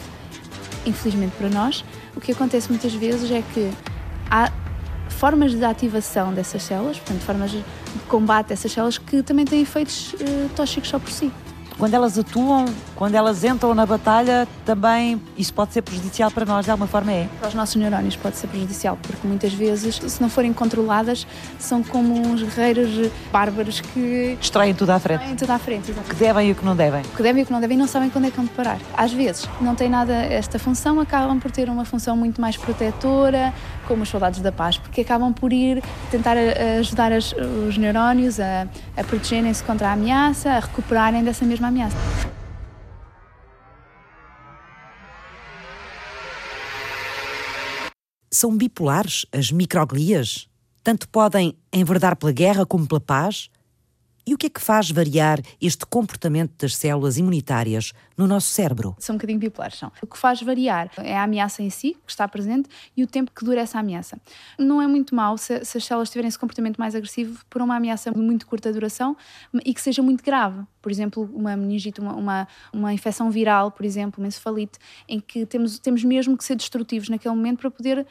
[0.85, 3.71] infelizmente para nós, o que acontece muitas vezes é que
[4.29, 4.51] há
[5.23, 7.63] formas de ativação dessas células, portanto, formas de
[8.09, 11.31] combate dessas células que também têm efeitos uh, tóxicos só por si.
[11.77, 16.65] Quando elas atuam, quando elas entram na batalha, também isso pode ser prejudicial para nós,
[16.65, 17.27] de alguma forma é?
[17.39, 21.25] Para os nossos neurónios pode ser prejudicial, porque muitas vezes, se não forem controladas,
[21.57, 24.37] são como uns guerreiros bárbaros que...
[24.39, 25.19] Destroem tudo à frente.
[25.19, 26.15] Destroem tudo à frente, exatamente.
[26.15, 27.01] Que devem e o que não devem.
[27.01, 28.47] O que devem e o que não devem e não sabem quando é que vão
[28.47, 28.77] parar.
[28.95, 33.53] Às vezes, não tem nada esta função, acabam por ter uma função muito mais protetora,
[33.87, 36.35] como os soldados da paz, porque acabam por ir tentar
[36.79, 37.33] ajudar as,
[37.67, 41.97] os neurónios a, a protegerem-se contra a ameaça, a recuperarem dessa mesma ameaça.
[48.31, 50.47] São bipolares as microglias?
[50.83, 53.49] Tanto podem enverdar pela guerra como pela paz?
[54.25, 58.95] E o que é que faz variar este comportamento das células imunitárias no nosso cérebro?
[58.99, 59.91] São um bocadinho bipolares, são.
[60.01, 63.31] O que faz variar é a ameaça em si, que está presente, e o tempo
[63.35, 64.17] que dura essa ameaça.
[64.57, 67.75] Não é muito mau se, se as células tiverem esse comportamento mais agressivo por uma
[67.75, 69.15] ameaça de muito curta duração
[69.65, 70.63] e que seja muito grave.
[70.81, 75.45] Por exemplo, uma meningite, uma, uma, uma infecção viral, por exemplo, uma encefalite, em que
[75.45, 78.05] temos, temos mesmo que ser destrutivos naquele momento para poder uh,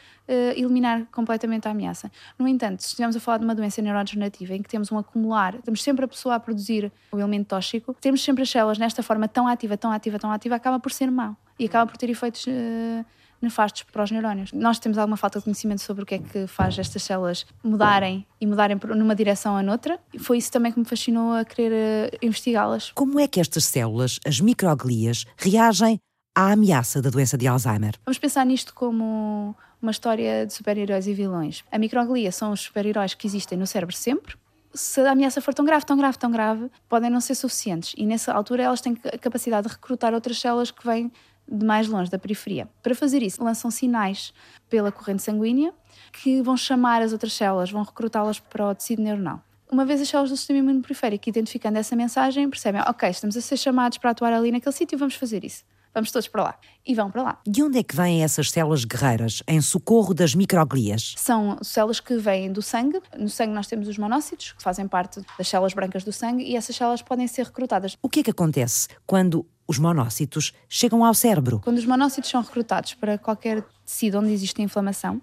[0.57, 2.11] eliminar completamente a ameaça.
[2.39, 5.61] No entanto, se estivermos a falar de uma doença neurodegenerativa em que temos um acumular,
[5.63, 9.29] temos sempre a pessoa a produzir o elemento tóxico, temos sempre as células nesta forma
[9.29, 12.47] tão ativa, tão ativa, tão ativa, acaba por ser mau e acaba por ter efeitos
[12.47, 13.05] uh,
[13.41, 14.53] nefastos para os neurónios.
[14.53, 18.27] Nós temos alguma falta de conhecimento sobre o que é que faz estas células mudarem
[18.41, 19.99] e mudarem numa direção ou noutra.
[20.13, 22.93] E foi isso também que me fascinou a querer uh, investigá-las.
[22.93, 25.99] Como é que estas células, as microglias, reagem
[26.35, 27.95] à ameaça da doença de Alzheimer?
[28.07, 31.65] Vamos pensar nisto como uma história de super-heróis e vilões.
[31.71, 34.37] A microglia são os super-heróis que existem no cérebro sempre,
[34.75, 37.95] se a ameaça for tão grave, tão grave, tão grave, podem não ser suficientes.
[37.97, 41.13] E nessa altura elas têm a capacidade de recrutar outras células que vêm
[41.47, 42.69] de mais longe, da periferia.
[42.83, 44.33] Para fazer isso, lançam sinais
[44.71, 45.73] pela corrente sanguínea
[46.13, 49.43] que vão chamar as outras células, vão recrutá-las para o tecido neuronal.
[49.71, 53.41] Uma vez as células do sistema imuno periférico identificando essa mensagem, percebem, ok, estamos a
[53.41, 56.59] ser chamados para atuar ali naquele sítio, vamos fazer isso vamos todos para lá.
[56.87, 57.39] E vão para lá.
[57.47, 61.15] De onde é que vêm essas células guerreiras em socorro das microglias?
[61.17, 63.01] São células que vêm do sangue.
[63.17, 66.57] No sangue nós temos os monócitos, que fazem parte das células brancas do sangue, e
[66.57, 67.97] essas células podem ser recrutadas.
[68.03, 71.61] O que é que acontece quando os monócitos chegam ao cérebro?
[71.63, 75.21] Quando os monócitos são recrutados para qualquer tecido onde existe inflamação,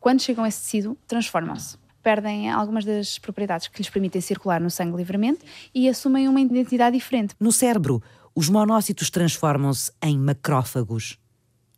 [0.00, 4.70] quando chegam a esse tecido, transformam-se perdem algumas das propriedades que lhes permitem circular no
[4.70, 5.40] sangue livremente
[5.74, 7.34] e assumem uma identidade diferente.
[7.38, 8.02] No cérebro,
[8.34, 11.18] os monócitos transformam-se em macrófagos.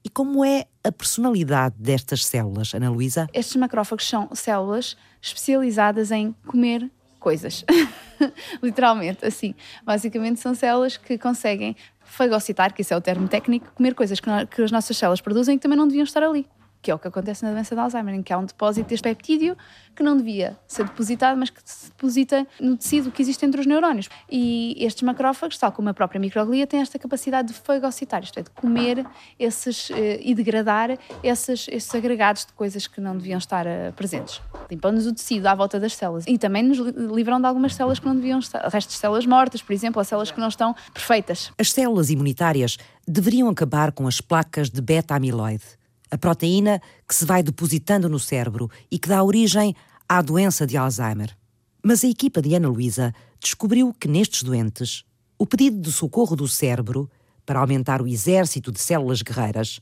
[0.05, 3.27] E como é a personalidade destas células, Ana Luísa?
[3.33, 7.65] Estes macrófagos são células especializadas em comer coisas.
[8.63, 9.55] Literalmente, assim.
[9.83, 14.29] Basicamente são células que conseguem fagocitar, que isso é o termo técnico, comer coisas que,
[14.51, 16.47] que as nossas células produzem que também não deviam estar ali
[16.85, 19.03] que é o que acontece na doença de Alzheimer, em que há um depósito deste
[19.03, 19.57] peptídeo
[19.97, 23.67] que não devia ser depositado, mas que se deposita no tecido que existe entre os
[23.67, 24.11] neurónios.
[24.31, 28.43] E estes macrófagos, tal como a própria microglia, têm esta capacidade de fagocitar, isto é,
[28.43, 29.07] de comer
[29.39, 34.43] esses eh, e degradar esses, esses agregados de coisas que não deviam estar uh, presentes.
[34.71, 38.05] Limpando-nos o tecido à volta das células e também nos livram de algumas células que
[38.05, 41.51] não deviam estar, restos de células mortas, por exemplo, as células que não estão perfeitas.
[41.59, 42.77] As células imunitárias
[43.09, 45.65] deveriam acabar com as placas de beta-amiloide
[46.15, 49.75] a proteína que se vai depositando no cérebro e que dá origem
[50.09, 51.37] à doença de Alzheimer.
[51.83, 55.05] Mas a equipa de Ana Luísa descobriu que nestes doentes,
[55.37, 57.11] o pedido de socorro do cérebro
[57.45, 59.81] para aumentar o exército de células guerreiras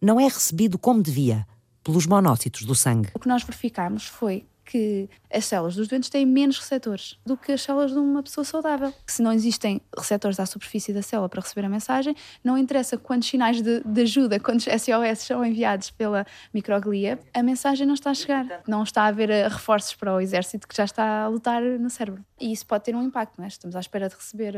[0.00, 1.46] não é recebido como devia
[1.82, 3.10] pelos monócitos do sangue.
[3.14, 7.52] O que nós verificamos foi que as células dos doentes têm menos receptores do que
[7.52, 8.92] as células de uma pessoa saudável.
[9.06, 13.28] Se não existem receptores à superfície da célula para receber a mensagem, não interessa quantos
[13.28, 18.14] sinais de, de ajuda, quantos SOS são enviados pela microglia, a mensagem não está a
[18.14, 18.62] chegar.
[18.66, 21.90] Não está a haver eh, reforços para o exército que já está a lutar no
[21.90, 22.24] cérebro.
[22.40, 23.48] E isso pode ter um impacto, não é?
[23.48, 24.54] Estamos à espera de receber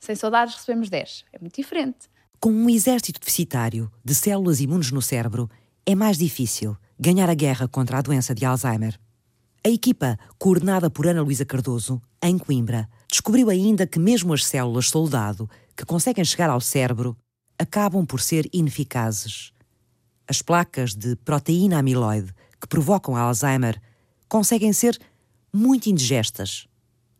[0.00, 1.24] 100 eh, soldados, recebemos 10.
[1.32, 2.08] É muito diferente.
[2.40, 5.50] Com um exército deficitário de células imunes no cérebro,
[5.84, 8.98] é mais difícil ganhar a guerra contra a doença de Alzheimer.
[9.68, 14.88] A equipa, coordenada por Ana Luísa Cardoso, em Coimbra, descobriu ainda que mesmo as células
[14.88, 17.14] soldado que conseguem chegar ao cérebro
[17.58, 19.52] acabam por ser ineficazes.
[20.26, 23.78] As placas de proteína amiloide que provocam Alzheimer
[24.26, 24.98] conseguem ser
[25.52, 26.66] muito indigestas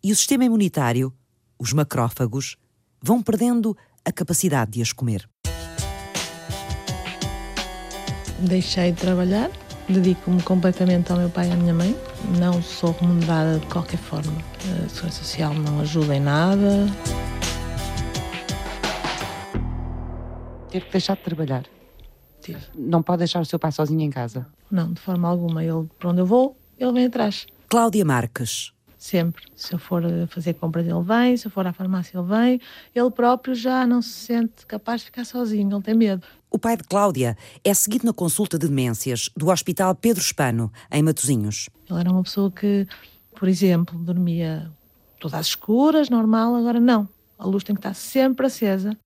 [0.03, 1.13] e o sistema imunitário,
[1.59, 2.57] os macrófagos,
[3.03, 5.29] vão perdendo a capacidade de as comer.
[8.39, 9.51] Deixei de trabalhar
[9.89, 11.97] Dedico-me completamente ao meu pai e à minha mãe.
[12.39, 14.33] Não sou remunerada de qualquer forma.
[14.85, 16.87] A Segurança Social não ajuda em nada.
[20.71, 21.65] Teve que deixar de trabalhar?
[22.43, 22.61] Tive.
[22.75, 24.47] Não pode deixar o seu pai sozinho em casa?
[24.71, 25.65] Não, de forma alguma.
[25.65, 27.47] Ele, para onde eu vou, ele vem atrás.
[27.69, 28.75] Cláudia Marques.
[28.99, 29.45] Sempre.
[29.57, 31.35] Se eu for fazer compras, ele vem.
[31.37, 32.61] Se eu for à farmácia, ele vem.
[32.95, 35.75] Ele próprio já não se sente capaz de ficar sozinho.
[35.75, 36.27] Ele tem medo.
[36.51, 41.03] O pai de Cláudia é seguido na consulta de demências do Hospital Pedro Espano, em
[41.03, 41.69] Matosinhos.
[41.89, 42.87] Ele era uma pessoa que,
[43.39, 44.71] por exemplo, dormia
[45.21, 47.07] todas as escuras, normal, agora não.
[47.39, 48.97] A luz tem que estar sempre acesa.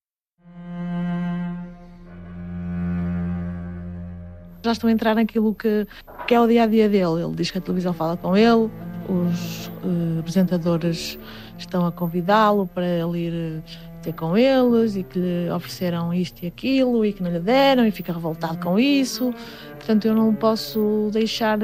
[4.64, 5.86] Já estou a entrar naquilo que,
[6.28, 7.24] que é o dia a dia dele.
[7.24, 8.70] Ele diz que a televisão fala com ele,
[9.08, 11.18] os uh, apresentadores
[11.58, 13.62] estão a convidá-lo para ele ir
[14.02, 17.86] ter com eles e que lhe ofereceram isto e aquilo e que não lhe deram
[17.86, 19.32] e fica revoltado com isso.
[19.76, 21.58] Portanto, eu não posso deixar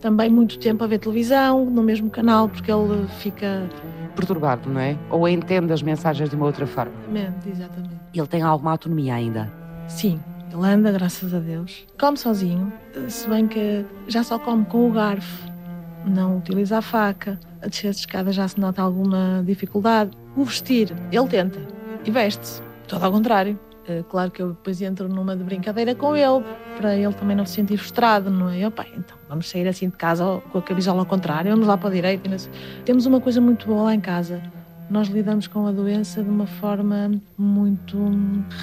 [0.00, 3.68] também muito tempo a ver televisão no mesmo canal porque ele fica
[4.16, 4.96] perturbado, não é?
[5.10, 6.92] Ou entende as mensagens de uma outra forma.
[7.08, 7.94] Exatamente, exatamente.
[8.14, 9.50] Ele tem alguma autonomia ainda?
[9.88, 10.20] Sim,
[10.52, 11.86] ele anda, graças a Deus.
[11.98, 12.72] Come sozinho,
[13.08, 15.51] se bem que já só come com o garfo,
[16.06, 17.38] não utiliza a faca.
[17.60, 20.10] A descer de escada já se nota alguma dificuldade.
[20.36, 21.60] O vestir, ele tenta
[22.04, 22.62] e veste-se.
[22.88, 23.58] Todo ao contrário.
[23.86, 26.44] É claro que eu depois entro numa de brincadeira com ele,
[26.76, 28.60] para ele também não se sentir frustrado, não é?
[28.60, 31.76] Eu, pá, então vamos sair assim de casa com a camisola ao contrário, vamos lá
[31.76, 32.30] para a direita.
[32.84, 34.40] Temos uma coisa muito boa lá em casa.
[34.88, 37.98] Nós lidamos com a doença de uma forma muito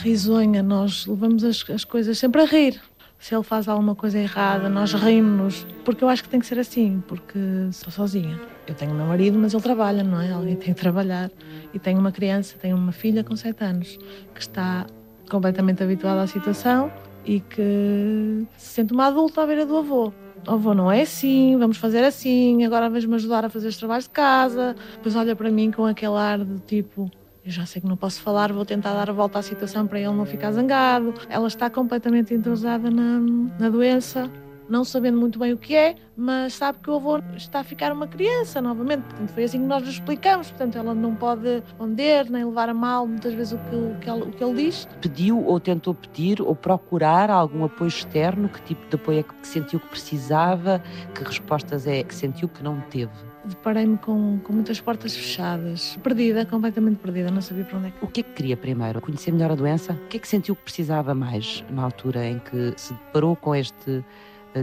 [0.01, 2.79] risonha, nós levamos as, as coisas sempre a rir.
[3.19, 6.57] Se ele faz alguma coisa errada, nós rimos, porque eu acho que tem que ser
[6.57, 7.37] assim, porque
[7.73, 8.39] sou sozinha.
[8.65, 10.31] Eu tenho meu marido, mas ele trabalha, não é?
[10.31, 11.29] Alguém tem que trabalhar.
[11.73, 13.99] E tenho uma criança, tenho uma filha com 7 anos,
[14.33, 14.85] que está
[15.29, 16.89] completamente habituada à situação
[17.25, 20.13] e que se sente uma adulta à beira do avô.
[20.47, 24.05] O avô não é assim, vamos fazer assim, agora vais-me ajudar a fazer os trabalhos
[24.05, 24.75] de casa.
[24.93, 27.11] Depois olha para mim com aquele ar de tipo,
[27.49, 29.99] eu já sei que não posso falar, vou tentar dar a volta à situação para
[29.99, 31.15] ele não ficar zangado.
[31.27, 33.19] Ela está completamente entrosada na,
[33.59, 34.29] na doença
[34.69, 37.91] não sabendo muito bem o que é, mas sabe que o avô está a ficar
[37.91, 39.01] uma criança novamente.
[39.01, 40.51] Portanto, foi assim que nós lhe explicamos.
[40.51, 44.11] Portanto, ela não pode responder nem levar a mal muitas vezes o que, o que,
[44.11, 44.87] o que ele diz.
[45.01, 48.47] Pediu ou tentou pedir ou procurar algum apoio externo?
[48.47, 50.83] Que tipo de apoio é que sentiu que precisava?
[51.15, 53.28] Que respostas é que sentiu que não teve?
[53.49, 58.05] Deparei-me com, com muitas portas fechadas, perdida, completamente perdida, não sabia para onde é que.
[58.05, 59.01] O que é que queria primeiro?
[59.01, 59.93] Conhecer melhor a doença?
[59.93, 63.55] O que é que sentiu que precisava mais na altura em que se deparou com
[63.55, 64.03] este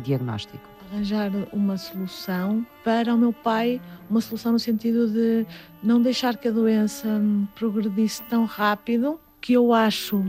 [0.02, 0.68] diagnóstico?
[0.90, 5.44] Arranjar uma solução para o meu pai, uma solução no sentido de
[5.82, 7.20] não deixar que a doença
[7.56, 10.24] progredisse tão rápido, que eu acho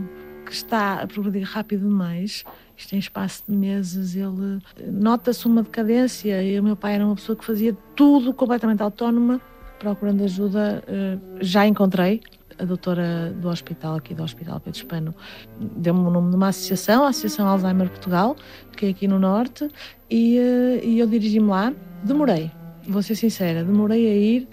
[0.48, 2.42] que está a progredir rápido demais.
[2.74, 6.42] Isto em espaço de meses, ele nota-se uma decadência.
[6.42, 9.40] E o meu pai era uma pessoa que fazia tudo completamente autónoma,
[9.78, 10.82] procurando ajuda.
[10.88, 12.22] Eh, já encontrei,
[12.58, 15.14] a doutora do hospital, aqui do Hospital Pedro Hispano,
[15.60, 18.36] deu-me o nome de uma associação, a Associação Alzheimer Portugal,
[18.76, 19.68] que é aqui no Norte,
[20.10, 21.74] e, eh, e eu dirigi-me lá.
[22.02, 22.50] Demorei,
[22.86, 24.48] vou ser sincera, demorei a ir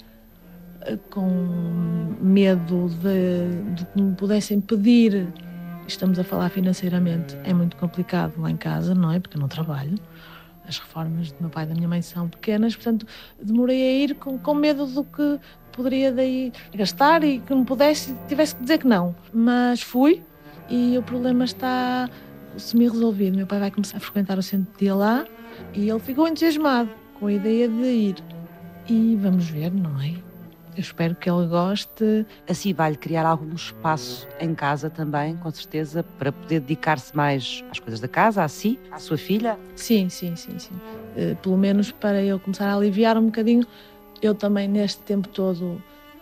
[0.82, 1.30] eh, com
[2.22, 5.28] medo de, de que me pudessem pedir.
[5.88, 9.20] Estamos a falar financeiramente, é muito complicado lá em casa, não é?
[9.20, 10.00] Porque eu não trabalho
[10.68, 13.06] as reformas do meu pai e da minha mãe são pequenas, portanto
[13.42, 15.40] demorei a ir com, com medo do que
[15.72, 19.16] poderia daí gastar e que não pudesse, tivesse que dizer que não.
[19.34, 20.24] Mas fui
[20.70, 22.10] e o problema está
[22.58, 23.38] semi-resolvido.
[23.38, 25.26] Meu pai vai começar a frequentar o centro de dia lá
[25.74, 28.16] e ele ficou entusiasmado com a ideia de ir.
[28.88, 30.25] E vamos ver, não é?
[30.76, 32.26] Eu espero que ele goste.
[32.48, 37.80] Assim vai-lhe criar algum espaço em casa também, com certeza, para poder dedicar-se mais às
[37.80, 39.58] coisas da casa, a si, à sua filha?
[39.76, 40.74] Sim, sim, sim, sim.
[41.16, 43.66] Uh, pelo menos para eu começar a aliviar um bocadinho
[44.22, 45.82] eu também, neste tempo todo,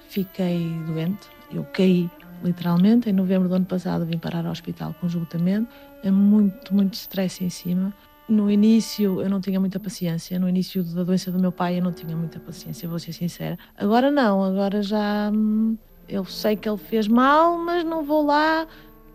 [0.09, 1.27] fiquei doente.
[1.51, 2.09] Eu caí,
[2.43, 3.09] literalmente.
[3.09, 5.69] Em novembro do ano passado, vim parar ao hospital com esgotamento.
[6.03, 7.93] É muito, muito stress em cima.
[8.27, 10.39] No início, eu não tinha muita paciência.
[10.39, 13.57] No início da doença do meu pai, eu não tinha muita paciência, vou ser sincera.
[13.77, 15.29] Agora não, agora já.
[15.33, 18.67] Hum, eu sei que ele fez mal, mas não vou lá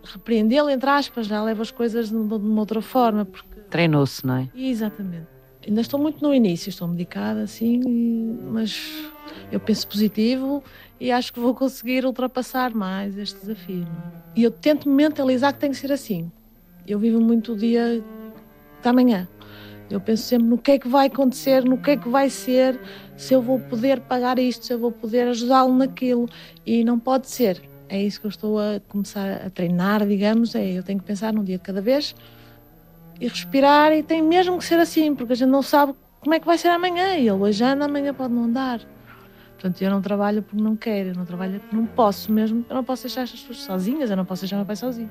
[0.03, 3.25] repreendê-lo, entre aspas, já levo as coisas de uma outra forma.
[3.25, 3.59] Porque...
[3.69, 4.49] Treinou-se, não é?
[4.55, 5.27] Exatamente.
[5.67, 7.81] Ainda estou muito no início, estou medicada assim,
[8.49, 9.09] mas
[9.51, 10.63] eu penso positivo
[10.99, 13.87] e acho que vou conseguir ultrapassar mais este desafio.
[14.35, 16.31] E eu tento mentalizar que tem que ser assim.
[16.87, 18.03] Eu vivo muito o dia
[18.81, 19.27] da manhã.
[19.89, 22.79] Eu penso sempre no que é que vai acontecer, no que é que vai ser,
[23.17, 26.29] se eu vou poder pagar isto, se eu vou poder ajudá-lo naquilo.
[26.65, 27.61] E não pode ser.
[27.87, 30.53] É isso que eu estou a começar a treinar, digamos.
[30.53, 32.15] É, eu tenho que pensar num dia de cada vez
[33.19, 36.39] e respirar e tem mesmo que ser assim, porque a gente não sabe como é
[36.39, 37.15] que vai ser amanhã.
[37.15, 38.81] E ele hoje anda, amanhã pode não andar.
[39.53, 42.63] Portanto, eu não trabalho porque não quero, eu não trabalho porque não posso mesmo.
[42.69, 45.09] Eu não posso deixar as pessoas sozinhas, eu não posso deixar meu pai sozinho.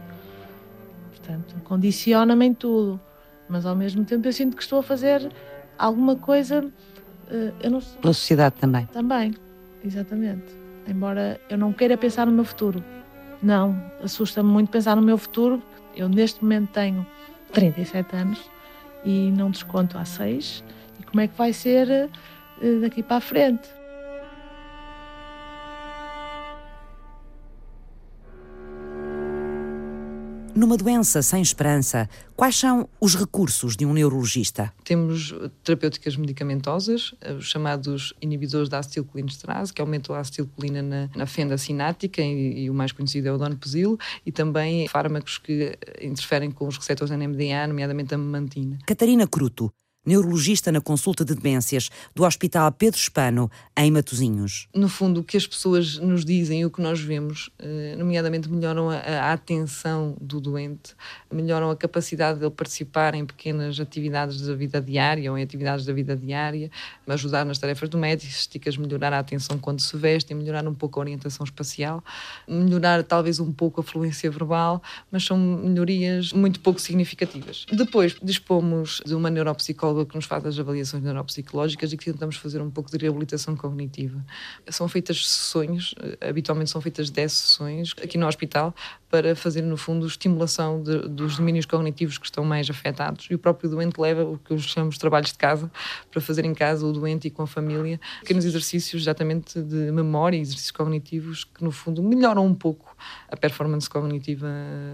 [1.10, 3.00] Portanto, condiciona-me em tudo.
[3.48, 5.30] Mas ao mesmo tempo eu sinto que estou a fazer
[5.78, 6.64] alguma coisa.
[7.30, 7.80] Uh, eu não...
[7.80, 8.86] Pela sociedade também.
[8.86, 9.34] Também,
[9.84, 10.44] exatamente.
[10.86, 12.82] Embora eu não queira pensar no meu futuro.
[13.42, 15.62] Não, assusta-me muito pensar no meu futuro.
[15.94, 17.06] Eu neste momento tenho
[17.52, 18.50] 37 anos
[19.04, 20.64] e não desconto há 6.
[21.00, 22.08] E como é que vai ser eh,
[22.80, 23.77] daqui para a frente?
[30.58, 34.74] Numa doença sem esperança, quais são os recursos de um neurologista?
[34.82, 41.26] Temos terapêuticas medicamentosas, eh, os chamados inibidores da acetilcolinesterase, que aumentam a acetilcolina na, na
[41.26, 46.50] fenda sináptica, e, e, o mais conhecido é o donepezil, e também fármacos que interferem
[46.50, 48.78] com os receptores NMDA, nomeadamente a memantina.
[48.84, 49.72] Catarina Cruto,
[50.08, 54.66] neurologista na consulta de demências do Hospital Pedro Espano, em Matosinhos.
[54.74, 58.48] No fundo, o que as pessoas nos dizem e o que nós vemos, eh, nomeadamente
[58.48, 60.94] melhoram a, atenção do doente,
[61.30, 65.84] melhoram a capacidade de ele participar em pequenas atividades da vida diária ou em atividades
[65.84, 66.70] da vida diária,
[67.06, 71.44] ajudar nas tarefas domésticas, melhorar a atenção quando se veste, melhorar um pouco a orientação
[71.44, 72.02] espacial,
[72.48, 77.66] melhorar talvez um pouco a fluência verbal, mas são melhorias muito pouco significativas.
[77.70, 82.36] Depois dispomos de uma neuropsicóloga psicóloga que nos faz as avaliações neuropsicológicas e que tentamos
[82.36, 84.24] fazer um pouco de reabilitação cognitiva.
[84.68, 88.74] São feitas sessões, eh, habitualmente são feitas 10 sessões aqui no hospital
[89.10, 93.26] para fazer, no fundo, estimulação de, dos domínios cognitivos que estão mais afetados.
[93.30, 95.70] E o próprio doente leva o que eu chamo de trabalhos de casa
[96.10, 100.36] para fazer em casa o doente e com a família pequenos exercícios exatamente de memória,
[100.36, 102.96] exercícios cognitivos que, no fundo, melhoram um pouco
[103.28, 104.48] a performance cognitiva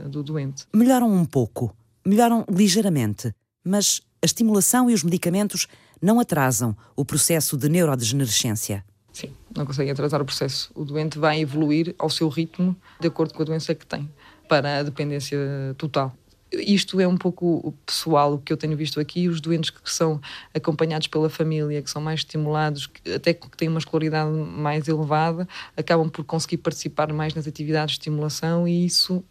[0.09, 0.67] do doente.
[0.73, 1.75] Melhoram um pouco,
[2.07, 3.35] melhoram ligeiramente,
[3.65, 5.69] mas a estimulação e os medicamentos
[6.01, 8.83] não atrasam o processo de neurodegenerescência.
[9.13, 10.71] Sim, não conseguem atrasar o processo.
[10.75, 14.11] O doente vai evoluir ao seu ritmo, de acordo com a doença que tem,
[14.49, 15.39] para a dependência
[15.77, 16.17] total
[16.53, 19.29] isto é um pouco pessoal o que eu tenho visto aqui.
[19.29, 20.21] Os doentes que são
[20.55, 26.09] acompanhados pela família, que são mais estimulados, até que têm uma escolaridade mais elevada, acabam
[26.09, 29.25] por conseguir participar mais nas atividades de estimulação e isso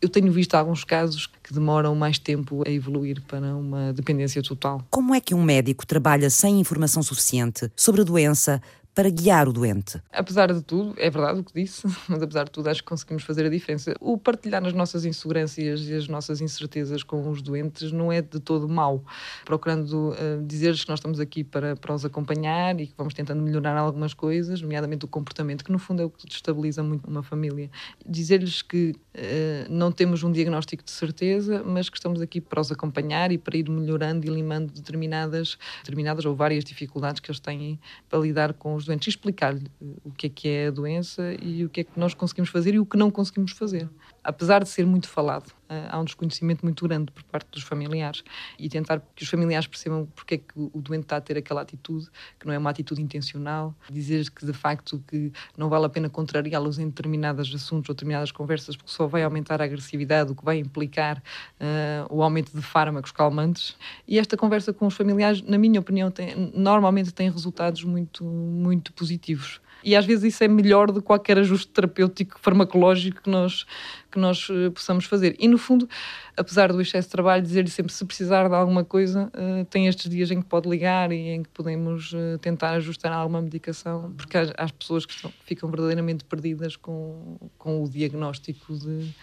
[0.00, 4.84] eu tenho visto alguns casos que demoram mais tempo a evoluir para uma dependência total.
[4.90, 8.60] Como é que um médico trabalha sem informação suficiente sobre a doença
[8.96, 10.00] para guiar o doente.
[10.10, 13.24] Apesar de tudo, é verdade o que disse, mas apesar de tudo acho que conseguimos
[13.24, 13.94] fazer a diferença.
[14.00, 18.40] O partilhar as nossas inseguranças e as nossas incertezas com os doentes não é de
[18.40, 19.04] todo mau.
[19.44, 23.42] Procurando uh, dizer-lhes que nós estamos aqui para, para os acompanhar e que vamos tentando
[23.42, 27.22] melhorar algumas coisas, nomeadamente o comportamento, que no fundo é o que destabiliza muito uma
[27.22, 27.70] família.
[28.08, 32.72] Dizer-lhes que uh, não temos um diagnóstico de certeza, mas que estamos aqui para os
[32.72, 37.78] acompanhar e para ir melhorando e limando determinadas, determinadas ou várias dificuldades que eles têm
[38.08, 41.64] para lidar com os doentes, explicar-lhe eh, o que é que é a doença e
[41.64, 43.88] o que é que nós conseguimos fazer e o que não conseguimos fazer.
[44.26, 48.24] Apesar de ser muito falado, eh, há um desconhecimento muito grande por parte dos familiares
[48.58, 51.60] e tentar que os familiares percebam porque é que o doente está a ter aquela
[51.60, 55.88] atitude, que não é uma atitude intencional, dizer que de facto que não vale a
[55.88, 60.34] pena contrariá-los em determinados assuntos ou determinadas conversas porque só vai aumentar a agressividade, o
[60.34, 61.18] que vai implicar
[61.60, 63.76] uh, o aumento de fármacos calmantes.
[64.08, 68.92] E esta conversa com os familiares, na minha opinião, tem, normalmente tem resultados muito, muito
[68.92, 73.64] positivos e às vezes isso é melhor do que qualquer ajuste terapêutico farmacológico que nós,
[74.10, 75.36] que nós uh, possamos fazer.
[75.38, 75.88] E no fundo,
[76.36, 80.10] apesar do excesso de trabalho, dizer-lhe sempre se precisar de alguma coisa, uh, tem estes
[80.10, 84.36] dias em que pode ligar e em que podemos uh, tentar ajustar alguma medicação, porque
[84.36, 89.14] há, há pessoas que estão, ficam verdadeiramente perdidas com, com o diagnóstico de,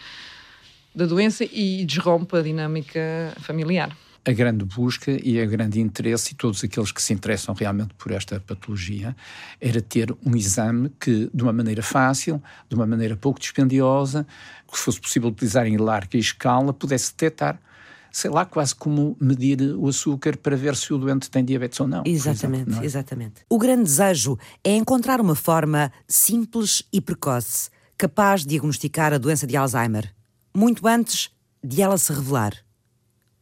[0.94, 3.94] da doença e desrompe a dinâmica familiar
[4.26, 8.10] a grande busca e a grande interesse, e todos aqueles que se interessam realmente por
[8.10, 9.14] esta patologia,
[9.60, 14.26] era ter um exame que, de uma maneira fácil, de uma maneira pouco dispendiosa,
[14.70, 17.60] que fosse possível utilizar em larga escala, pudesse detectar
[18.14, 21.88] sei lá, quase como medir o açúcar para ver se o doente tem diabetes ou
[21.88, 22.04] não.
[22.06, 22.84] Exatamente, exemplo, não é?
[22.84, 23.34] exatamente.
[23.50, 29.48] O grande desejo é encontrar uma forma simples e precoce, capaz de diagnosticar a doença
[29.48, 30.14] de Alzheimer,
[30.54, 31.28] muito antes
[31.62, 32.63] de ela se revelar.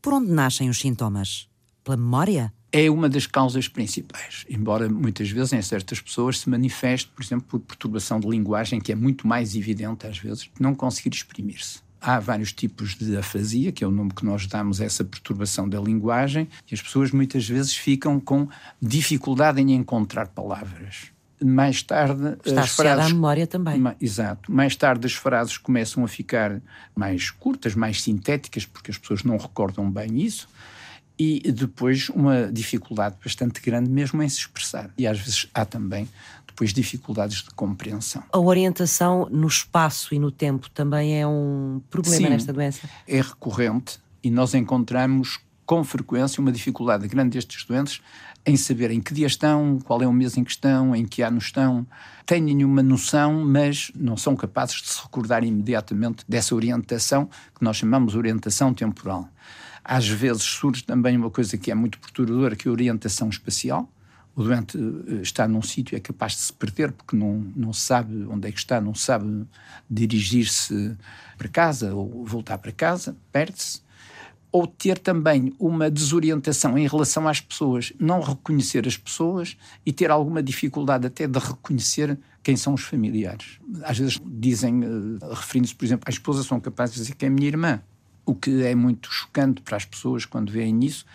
[0.03, 1.49] Por onde nascem os sintomas?
[1.85, 2.53] Pela memória?
[2.73, 7.47] É uma das causas principais, embora muitas vezes em certas pessoas se manifeste, por exemplo,
[7.47, 11.79] por perturbação de linguagem, que é muito mais evidente às vezes, não conseguir exprimir-se.
[12.01, 15.69] Há vários tipos de afasia, que é o nome que nós damos a essa perturbação
[15.69, 18.49] da linguagem, e as pessoas muitas vezes ficam com
[18.81, 21.13] dificuldade em encontrar palavras
[21.45, 23.79] mais tarde Está as frases à memória também.
[23.79, 24.51] Ma, exato.
[24.51, 26.61] Mais tarde as frases começam a ficar
[26.95, 30.49] mais curtas, mais sintéticas, porque as pessoas não recordam bem isso.
[31.19, 34.91] E depois uma dificuldade bastante grande mesmo em se expressar.
[34.97, 36.09] E às vezes há também
[36.47, 38.23] depois dificuldades de compreensão.
[38.33, 42.89] A orientação no espaço e no tempo também é um problema Sim, nesta doença?
[43.07, 48.01] É recorrente e nós encontramos com frequência uma dificuldade grande destes doentes
[48.45, 51.23] em saber em que dia estão, qual é o mês em que estão, em que
[51.23, 51.87] ano estão.
[52.27, 57.77] Têm uma noção, mas não são capazes de se recordar imediatamente dessa orientação que nós
[57.77, 59.29] chamamos orientação temporal.
[59.85, 63.89] Às vezes surge também uma coisa que é muito perturbadora, que é a orientação espacial.
[64.35, 68.25] O doente eh, está num sítio é capaz de se perder porque não, não sabe
[68.25, 69.45] onde é que está, não sabe
[69.91, 70.97] dirigir-se
[71.37, 73.83] para casa ou voltar para casa, perde-se
[74.53, 80.11] ou ter também uma desorientação em relação às pessoas, não reconhecer as pessoas e ter
[80.11, 83.59] alguma dificuldade até de reconhecer quem são os familiares.
[83.83, 87.31] Às vezes dizem, uh, referindo-se, por exemplo, à esposa, são capazes de dizer que é
[87.31, 87.81] minha irmã,
[88.27, 91.07] o que é muito chocante para as pessoas quando veem isso,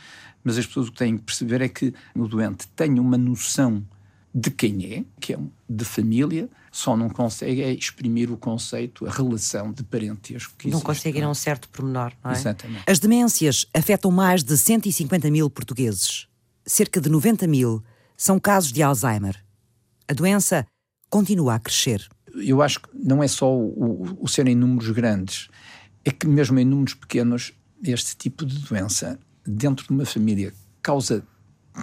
[0.44, 3.86] mas as pessoas o que têm que perceber é que o doente tem uma noção
[4.34, 9.10] de quem é, que é de família, só não consegue é exprimir o conceito, a
[9.10, 10.86] relação de parentesco que Não existe.
[10.86, 12.36] consegue ir a um certo pormenor, não é?
[12.36, 12.84] Exatamente.
[12.86, 16.28] As demências afetam mais de 150 mil portugueses.
[16.64, 17.84] Cerca de 90 mil
[18.16, 19.44] são casos de Alzheimer.
[20.08, 20.68] A doença
[21.10, 22.08] continua a crescer.
[22.36, 25.50] Eu acho que não é só o, o, o ser em números grandes,
[26.06, 27.54] é que mesmo em números pequenos,
[27.84, 30.54] este tipo de doença, dentro de uma família
[30.84, 31.26] causa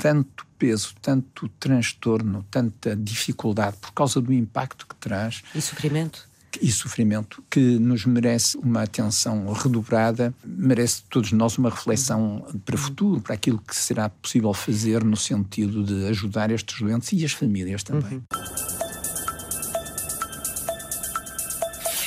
[0.01, 5.43] tanto peso, tanto transtorno, tanta dificuldade por causa do impacto que traz.
[5.55, 6.27] E sofrimento?
[6.63, 12.79] E sofrimento, que nos merece uma atenção redobrada, merece todos nós uma reflexão para o
[12.79, 17.33] futuro, para aquilo que será possível fazer no sentido de ajudar estes doentes e as
[17.33, 18.15] famílias também.
[18.15, 18.23] Uhum.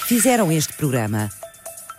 [0.07, 1.29] Fizeram este programa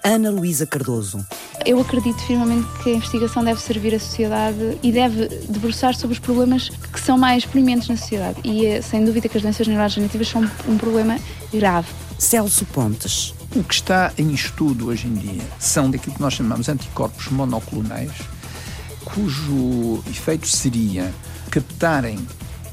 [0.02, 1.24] Ana Luísa Cardoso,
[1.68, 6.18] eu acredito firmemente que a investigação deve servir à sociedade e deve debruçar sobre os
[6.18, 8.40] problemas que são mais prementes na sociedade.
[8.42, 11.18] E eh, sem dúvida que as doenças neurodegenerativas são um problema
[11.52, 11.88] grave.
[12.18, 13.34] Celso Pontes.
[13.54, 18.12] O que está em estudo hoje em dia são daquilo que nós chamamos anticorpos monoclonais,
[19.04, 21.12] cujo efeito seria
[21.50, 22.18] captarem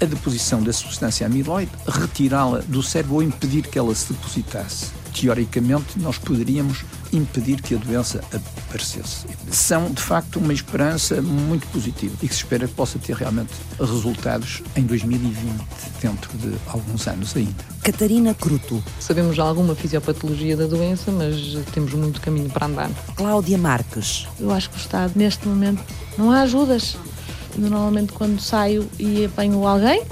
[0.02, 4.88] a deposição da substância amiloide, retirá-la do cérebro ou impedir que ela se depositasse.
[5.14, 6.86] Teoricamente, nós poderíamos
[7.16, 9.26] impedir que a doença aparecesse.
[9.52, 13.52] São, de facto, uma esperança muito positiva e que se espera que possa ter realmente
[13.80, 15.36] resultados em 2020,
[16.02, 17.64] dentro de alguns anos ainda.
[17.84, 18.84] Catarina Cruto.
[19.00, 21.36] Sabemos alguma fisiopatologia da doença, mas
[21.74, 22.90] temos muito caminho para andar.
[23.16, 24.28] Cláudia Marques.
[24.40, 25.84] Eu acho que o Estado, neste momento,
[26.18, 26.98] não há ajudas.
[27.56, 30.04] Normalmente, quando saio e apanho alguém,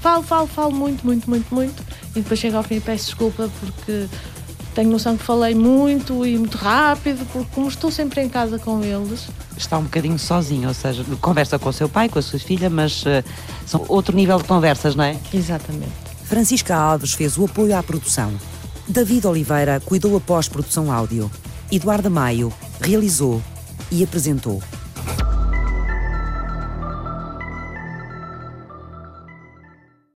[0.00, 3.48] falo, falo, falo muito, muito, muito, muito, e depois chego ao fim e peço desculpa
[3.60, 4.08] porque
[4.80, 8.82] tenho noção que falei muito e muito rápido, porque como estou sempre em casa com
[8.82, 9.28] eles.
[9.54, 12.70] Está um bocadinho sozinho, ou seja, conversa com o seu pai, com a sua filha,
[12.70, 13.22] mas uh,
[13.66, 15.18] são outro nível de conversas, não é?
[15.34, 15.92] Exatamente.
[16.24, 18.32] Francisca Alves fez o apoio à produção.
[18.88, 21.30] David Oliveira cuidou a pós-produção áudio.
[21.70, 22.50] Eduardo Maio
[22.80, 23.42] realizou
[23.90, 24.62] e apresentou.